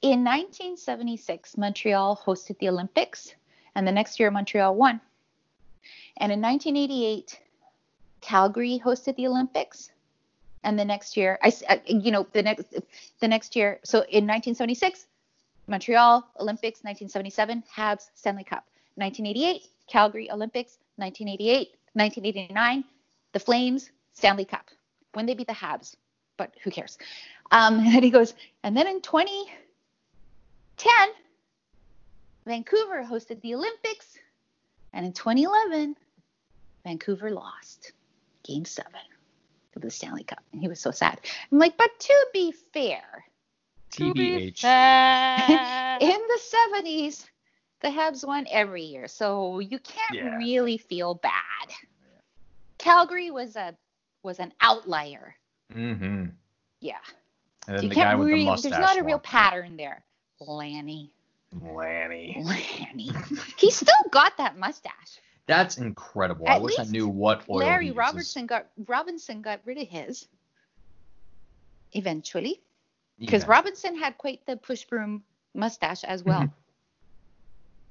[0.01, 3.35] in 1976, Montreal hosted the Olympics,
[3.75, 5.01] and the next year Montreal won.
[6.19, 7.41] And in 1988,
[8.21, 9.91] Calgary hosted the Olympics,
[10.63, 12.75] and the next year, I, uh, you know, the next,
[13.21, 13.81] the next year.
[13.85, 15.08] So in 1976,
[15.69, 18.65] Montreal Olympics, 1977 Habs Stanley Cup,
[18.97, 22.85] 1988 Calgary Olympics, 1988, 1989
[23.33, 24.67] the Flames Stanley Cup
[25.13, 25.97] when they beat the Habs,
[26.37, 26.99] but who cares?
[27.51, 30.93] Um, and then he goes, and then in 2010,
[32.47, 34.19] Vancouver hosted the Olympics,
[34.93, 35.97] and in 2011,
[36.85, 37.93] Vancouver lost
[38.45, 38.93] Game Seven
[39.77, 41.21] of the Stanley Cup, and he was so sad.
[41.53, 43.03] I'm like, but to be fair,
[43.91, 44.65] TBH.
[46.01, 47.25] in the 70s,
[47.81, 50.37] the Habs won every year, so you can't Yeah.
[50.37, 51.73] really feel bad.
[52.79, 53.75] Calgary was a
[54.23, 55.35] was an outlier.
[55.75, 56.27] Mm-hmm.
[56.81, 56.97] Yeah.
[57.67, 58.71] And then you the can't guy with really, the mustache.
[58.73, 60.03] there's not a real pattern there.
[60.41, 61.11] Lanny.
[61.61, 62.37] Lanny.
[62.45, 63.11] Lanny.
[63.57, 65.21] He still got that mustache.
[65.47, 66.47] That's incredible.
[66.47, 67.91] I At wish I knew what oil Larry.
[67.91, 70.29] Robertson got Robinson got rid of his
[71.93, 72.61] eventually
[73.19, 73.51] because Yeah.
[73.51, 75.23] Robinson had quite the push broom
[75.55, 76.43] mustache as well.
[76.43, 76.53] Mm-hmm.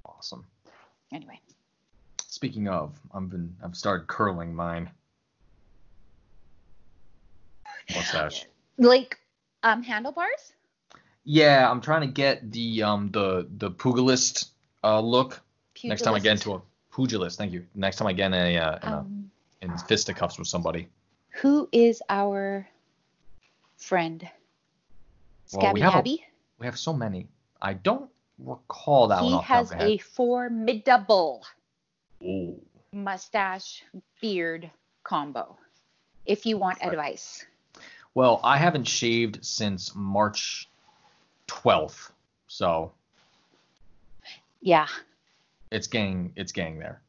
[0.06, 0.46] Awesome.
[1.12, 1.40] Anyway,
[2.28, 4.92] Speaking of, I've been I've started curling mine.
[7.96, 8.46] Mustache.
[8.78, 9.18] like
[9.64, 10.54] um handlebars.
[11.24, 14.52] Yeah, I'm trying to get the um the the pugilist
[14.84, 15.42] uh look.
[15.84, 16.62] Next time I get into a
[16.94, 17.66] pugilist, thank you.
[17.76, 20.90] Next time I get in a uh, in, a, um, in fisticuffs with somebody.
[21.42, 22.68] who is our
[23.78, 24.28] friend?
[25.54, 26.26] Well, Scabby we have a- Abby.
[26.60, 27.28] We have so many.
[27.62, 29.92] I don't recall that one He the top has of my head.
[29.94, 31.46] a formidable
[32.24, 32.62] Ooh.
[32.92, 33.84] mustache
[34.22, 34.70] beard
[35.04, 35.58] combo.
[36.26, 36.90] If you want Right.
[36.90, 37.46] advice.
[38.14, 40.68] Well, I haven't shaved since March
[41.48, 42.12] 12th,
[42.48, 42.92] so
[44.62, 44.88] Yeah.
[45.72, 47.02] it's getting it's getting there.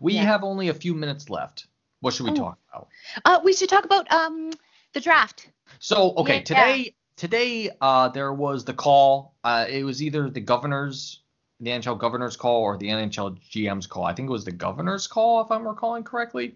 [0.00, 0.22] We Yeah.
[0.22, 1.66] have only a few minutes left.
[2.00, 2.36] What should we Oh.
[2.36, 2.88] talk about?
[3.24, 4.52] Uh, we should talk about um
[4.92, 5.48] the draft.
[5.80, 6.42] So okay, Yeah.
[6.44, 9.34] today today uh there was the call.
[9.44, 11.20] Uh it was either the governor's
[11.60, 14.04] the NHL governor's call or the NHL GM's call.
[14.04, 16.54] I think it was the governor's call if I'm recalling correctly.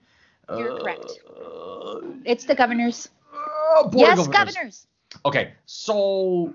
[0.50, 1.10] You're Uh, correct.
[1.28, 3.08] uh, It's the governors.
[3.32, 4.28] uh, yes, governors.
[4.28, 4.86] governors.
[5.24, 6.52] Okay, so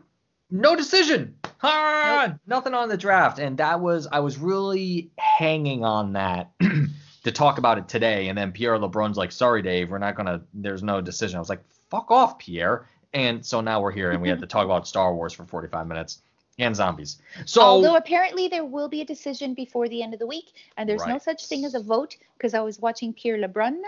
[0.52, 1.36] no decision.
[1.64, 6.52] Ah, Nothing on the draft, and that was I was really hanging on that
[7.24, 10.42] to talk about it today, and then Pierre LeBrun's like, "Sorry, Dave, we're not gonna.
[10.54, 14.22] There's no decision." I was like, "Fuck off, Pierre." And so now we're here, and
[14.22, 16.20] we had to talk about Star Wars for 45 minutes
[16.60, 17.18] and zombies.
[17.46, 20.88] So Although apparently there will be a decision before the end of the week, and
[20.88, 23.80] there's no such thing as a vote because I was watching Pierre LeBrun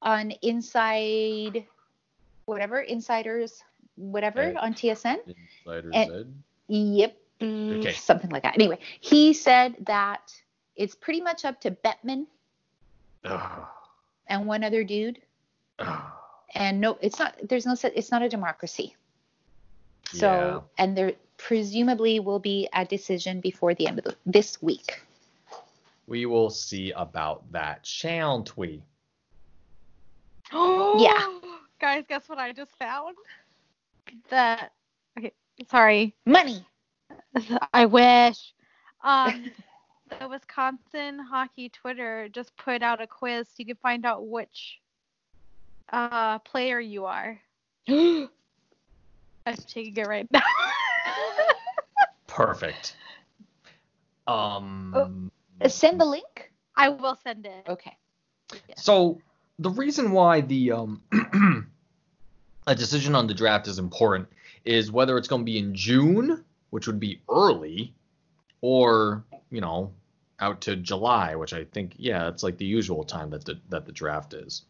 [0.00, 1.66] on Inside,
[2.44, 3.64] whatever Insiders,
[3.96, 5.18] whatever on TSN.
[5.26, 6.34] Insider And- said.
[6.68, 7.16] Yep.
[7.42, 7.92] Okay.
[7.94, 8.54] Something like that.
[8.54, 10.32] Anyway, he said that
[10.76, 12.26] it's pretty much up to Bettman
[13.24, 15.20] and one other dude.
[16.54, 17.36] And no, it's not.
[17.48, 17.74] There's no.
[17.74, 18.96] se- It's not a democracy.
[20.12, 20.84] So, Yeah.
[20.84, 25.00] and there presumably will be a decision before the end of the, this week.
[26.08, 28.82] We will see about that, shan't we?
[30.52, 31.38] Yeah.
[31.80, 33.16] Guys, guess what I just found?
[34.28, 34.72] That
[35.16, 35.32] okay,
[35.70, 36.14] sorry.
[36.26, 36.64] Money.
[37.72, 38.52] I wish.
[39.02, 39.50] Um
[40.18, 44.80] the Wisconsin hockey Twitter just put out a quiz so you can find out which
[45.92, 47.40] uh player you are.
[47.88, 48.28] I'm
[49.66, 50.40] taking it right now.
[52.26, 52.96] Perfect.
[54.26, 55.30] Um.
[55.60, 56.52] Uh, Send the link.
[56.76, 57.66] I will send it.
[57.68, 57.96] Okay.
[58.76, 59.20] So
[59.58, 61.02] the reason why the um
[62.66, 64.28] a decision on the draft is important
[64.64, 67.92] is whether it's going to be in June, which would be early,
[68.60, 69.92] or you know
[70.38, 73.86] out to July, which I think yeah, it's like the usual time that the that
[73.86, 74.62] the draft is.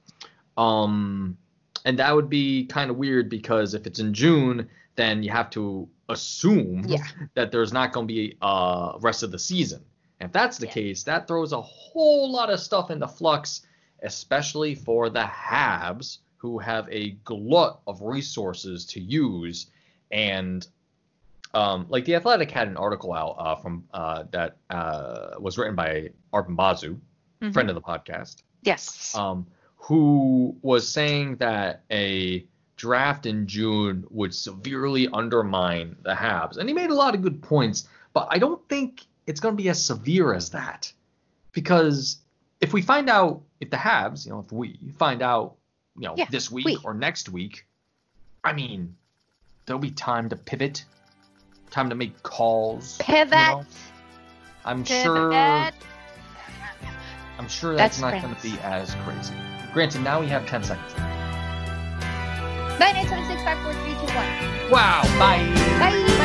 [0.60, 1.36] Um,
[1.84, 5.48] and that would be kind of weird because if it's in June, then you have
[5.50, 7.04] to assume Yeah.
[7.34, 9.82] that there's not going to be uh rest of the season.
[10.20, 10.72] And if that's the Yeah.
[10.72, 13.62] case, that throws a whole lot of stuff into flux,
[14.02, 19.70] especially for the Habs who have a glut of resources to use
[20.10, 20.66] and
[21.54, 25.74] um, like the Athletic had an article out uh, from uh, that uh, was written
[25.74, 26.96] by Arpon Basu,
[27.42, 27.52] Mhm.
[27.54, 29.14] friend of the podcast, Yes.
[29.16, 29.46] um,
[29.82, 32.44] who was saying that a
[32.76, 37.42] draft in June would severely undermine the Habs, and he made a lot of good
[37.42, 37.88] points.
[38.12, 40.92] But I don't think it's going to be as severe as that,
[41.52, 42.18] because
[42.60, 45.56] if we find out if the Habs, you know, if we find out,
[45.96, 46.78] you know, Yeah, this week we.
[46.84, 47.66] or next week,
[48.44, 48.94] I mean,
[49.66, 50.84] there'll be time to pivot,
[51.70, 52.98] time to make calls.
[52.98, 53.30] you Pivot.
[53.32, 53.64] know?
[54.64, 55.32] I'm sure.
[55.32, 55.72] I'm
[57.48, 59.34] sure that's, That's not going to be as crazy.
[59.72, 60.94] Granted, now we have 10 seconds.
[62.78, 64.70] 9926 54 321.
[64.70, 65.02] Wow.
[65.18, 65.46] Bye.
[65.78, 65.90] Bye.
[66.18, 66.19] Bye.